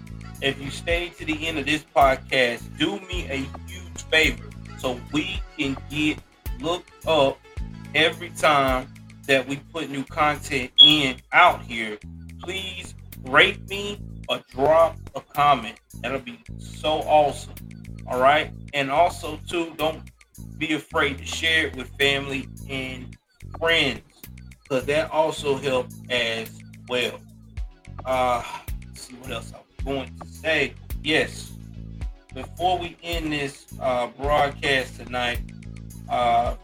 if 0.41 0.61
you 0.61 0.71
stay 0.71 1.09
to 1.17 1.25
the 1.25 1.45
end 1.45 1.59
of 1.59 1.65
this 1.65 1.83
podcast, 1.93 2.61
do 2.77 3.01
me 3.01 3.27
a 3.29 3.45
huge 3.67 4.03
favor 4.09 4.49
so 4.79 4.99
we 5.11 5.41
can 5.57 5.75
get 5.89 6.19
looked 6.61 7.05
up 7.05 7.37
every 7.95 8.29
time 8.31 8.91
that 9.27 9.47
we 9.47 9.57
put 9.71 9.89
new 9.89 10.03
content 10.03 10.71
in 10.77 11.17
out 11.31 11.61
here. 11.61 11.97
Please 12.41 12.95
rate 13.23 13.67
me 13.69 14.01
or 14.27 14.41
drop 14.49 14.97
a 15.15 15.21
comment. 15.21 15.79
That'll 16.01 16.19
be 16.19 16.39
so 16.57 17.01
awesome. 17.01 17.53
All 18.07 18.19
right. 18.19 18.51
And 18.73 18.89
also, 18.89 19.37
too, 19.47 19.73
don't 19.77 20.01
be 20.57 20.73
afraid 20.73 21.17
to 21.19 21.25
share 21.25 21.67
it 21.67 21.75
with 21.75 21.89
family 21.97 22.47
and 22.69 23.15
friends 23.59 24.01
because 24.63 24.85
that 24.85 25.11
also 25.11 25.57
helps 25.57 25.95
as 26.09 26.61
well. 26.87 27.19
Uh, 28.05 28.43
see 28.93 29.13
what 29.15 29.31
else 29.31 29.53
I 29.53 29.57
was 29.57 29.85
going 29.85 30.19
to 30.19 30.27
say. 30.27 30.73
Yes, 31.03 31.51
before 32.33 32.77
we 32.77 32.97
end 33.03 33.33
this 33.33 33.65
uh, 33.79 34.07
broadcast 34.07 34.95
tonight, 34.95 35.41
uh, 36.09 36.55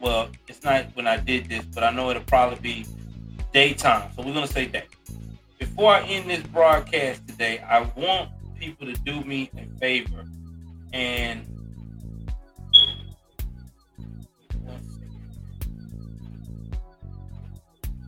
well, 0.00 0.30
it's 0.48 0.64
not 0.64 0.86
when 0.94 1.06
I 1.06 1.18
did 1.18 1.48
this, 1.48 1.64
but 1.66 1.84
I 1.84 1.90
know 1.90 2.10
it'll 2.10 2.22
probably 2.22 2.58
be 2.58 2.86
daytime. 3.52 4.10
So 4.16 4.22
we're 4.22 4.32
to 4.46 4.52
say 4.52 4.66
that. 4.66 4.86
Before 5.58 5.92
I 5.92 6.00
end 6.02 6.30
this 6.30 6.42
broadcast 6.44 7.26
today, 7.28 7.58
I 7.58 7.82
want 7.96 8.30
people 8.58 8.86
to 8.86 8.94
do 9.02 9.22
me 9.22 9.50
a 9.56 9.78
favor 9.78 10.24
and 10.92 11.46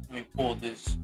let 0.08 0.10
me 0.10 0.24
pull 0.34 0.54
this. 0.56 0.96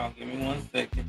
Oh, 0.00 0.10
give 0.18 0.28
me 0.28 0.42
one 0.42 0.66
second. 0.72 1.04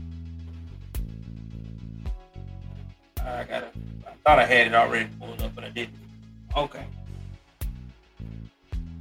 I 3.21 3.45
got. 3.45 3.63
I 3.63 4.11
thought 4.25 4.37
I 4.37 4.45
had 4.45 4.67
it 4.67 4.75
already 4.75 5.09
pulled 5.17 5.41
up, 5.41 5.55
but 5.55 5.63
I 5.63 5.69
didn't. 5.69 5.95
Okay. 6.57 6.85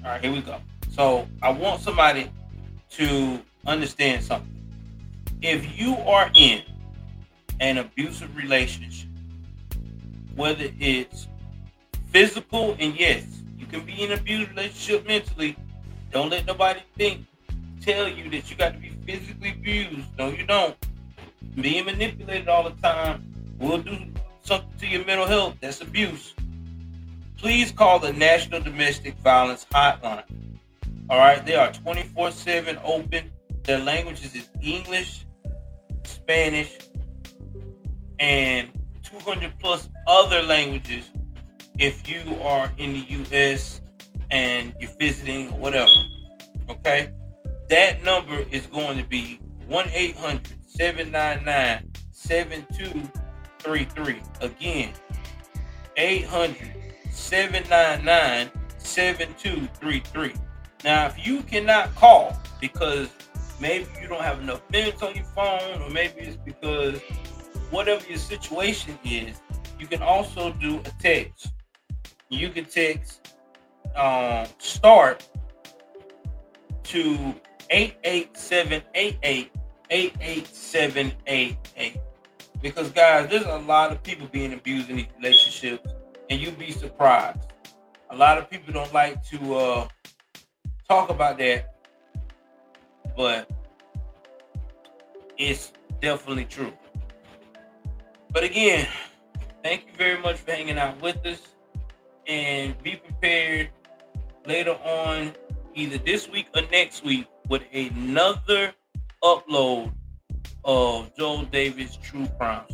All 0.05 0.11
right, 0.11 0.20
here 0.22 0.32
we 0.32 0.43
go. 0.43 0.61
So 0.93 1.26
I 1.43 1.51
want 1.51 1.82
somebody 1.82 2.30
to 2.91 3.41
understand 3.66 4.22
something. 4.22 4.55
If 5.43 5.76
you 5.76 5.97
are 5.97 6.30
in 6.34 6.62
an 7.59 7.78
abusive 7.78 8.36
relationship, 8.36 9.09
whether 10.36 10.68
it's 10.78 11.26
physical, 12.11 12.76
and 12.78 12.97
yes, 12.97 13.24
you 13.59 13.66
can 13.66 13.84
be 13.84 14.05
in 14.05 14.12
an 14.12 14.20
abusive 14.20 14.51
relationship 14.51 15.05
mentally. 15.05 15.57
Don't 16.12 16.30
let 16.30 16.47
nobody 16.47 16.80
think, 16.97 17.26
tell 17.80 18.07
you 18.07 18.30
that 18.30 18.49
you 18.51 18.57
got 18.57 18.74
to 18.74 18.78
be 18.78 18.89
physically 19.11 19.50
abused. 19.50 20.06
No, 20.18 20.30
you 20.30 20.46
don't. 20.46 20.76
Being 21.56 21.84
manipulated 21.84 22.48
all 22.48 22.64
the 22.64 22.76
time 22.80 23.56
will 23.58 23.78
do 23.78 23.98
something 24.42 24.78
to 24.78 24.86
your 24.86 25.04
mental 25.04 25.26
health. 25.26 25.56
That's 25.61 25.80
abuse. 25.80 26.34
Please 27.36 27.72
call 27.72 27.98
the 27.98 28.12
National 28.12 28.61
Domestic 28.61 29.16
Violence 29.18 29.66
Hotline. 29.72 30.24
All 31.08 31.18
right, 31.18 31.44
they 31.44 31.56
are 31.56 31.72
24 31.72 32.30
7 32.30 32.78
open. 32.84 33.30
Their 33.64 33.78
languages 33.78 34.34
is 34.34 34.48
English, 34.62 35.26
Spanish, 36.04 36.78
and 38.18 38.68
200 39.02 39.52
plus 39.58 39.88
other 40.06 40.42
languages 40.42 41.11
if 41.78 42.08
you 42.08 42.36
are 42.42 42.70
in 42.78 42.92
the 42.92 43.00
U.S. 43.08 43.80
and 44.30 44.74
you're 44.78 44.90
visiting 44.98 45.48
or 45.48 45.58
whatever. 45.58 45.90
Okay? 46.68 47.11
That 47.71 48.03
number 48.03 48.45
is 48.51 48.66
going 48.66 48.99
to 48.99 49.05
be 49.05 49.39
1 49.68 49.91
800 49.93 50.57
799 50.66 51.89
7233. 52.11 54.21
Again, 54.41 54.93
800 55.97 56.75
799 57.12 58.51
7233. 58.77 60.35
Now, 60.83 61.07
if 61.07 61.25
you 61.25 61.45
cannot 61.45 61.95
call 61.95 62.37
because 62.61 63.09
maybe 63.61 63.87
you 64.03 64.09
don't 64.09 64.23
have 64.23 64.41
enough 64.41 64.68
minutes 64.73 65.01
on 65.05 65.14
your 65.14 65.27
phone, 65.27 65.81
or 65.81 65.91
maybe 65.91 66.23
it's 66.23 66.39
because 66.39 67.01
whatever 67.71 68.05
your 68.09 68.18
situation 68.18 68.99
is, 69.05 69.41
you 69.79 69.87
can 69.87 70.03
also 70.03 70.53
do 70.55 70.81
a 70.81 70.91
text. 71.01 71.53
You 72.31 72.49
can 72.49 72.64
text 72.64 73.37
um, 73.95 74.49
start 74.59 75.29
to 76.83 77.37
88788 77.71 79.51
88788. 79.91 81.97
Because 82.62 82.91
guys, 82.91 83.31
there's 83.31 83.47
a 83.47 83.59
lot 83.59 83.93
of 83.93 84.03
people 84.03 84.29
being 84.29 84.53
abused 84.53 84.91
in 84.91 84.97
these 84.97 85.07
relationships, 85.16 85.93
and 86.29 86.41
you'd 86.41 86.59
be 86.59 86.73
surprised. 86.73 87.39
A 88.11 88.16
lot 88.16 88.39
of 88.39 88.51
people 88.51 88.73
don't 88.73 88.93
like 88.93 89.23
to 89.29 89.55
uh, 89.55 89.89
talk 90.89 91.11
about 91.11 91.39
that, 91.39 91.75
but 93.16 93.49
it's 95.39 95.73
definitely 96.01 96.45
true. 96.45 96.73
But 98.33 98.45
again, 98.45 98.87
thank 99.64 99.87
you 99.87 99.93
very 99.97 100.21
much 100.21 100.37
for 100.37 100.53
hanging 100.53 100.79
out 100.79 101.01
with 101.01 101.25
us, 101.25 101.41
and 102.27 102.81
be 102.83 102.97
prepared 102.97 103.71
later 104.47 104.77
on, 104.85 105.33
either 105.75 105.99
this 105.99 106.29
week 106.29 106.49
or 106.55 106.62
next 106.71 107.05
week, 107.05 107.27
with 107.51 107.62
another 107.74 108.72
upload 109.24 109.92
of 110.64 111.14
Joel 111.16 111.42
Davis 111.46 111.98
True 112.01 112.28
Crimes. 112.38 112.72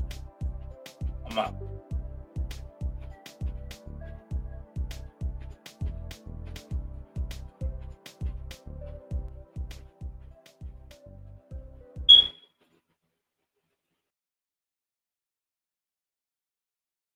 I'm 1.28 1.38
out. 1.38 1.65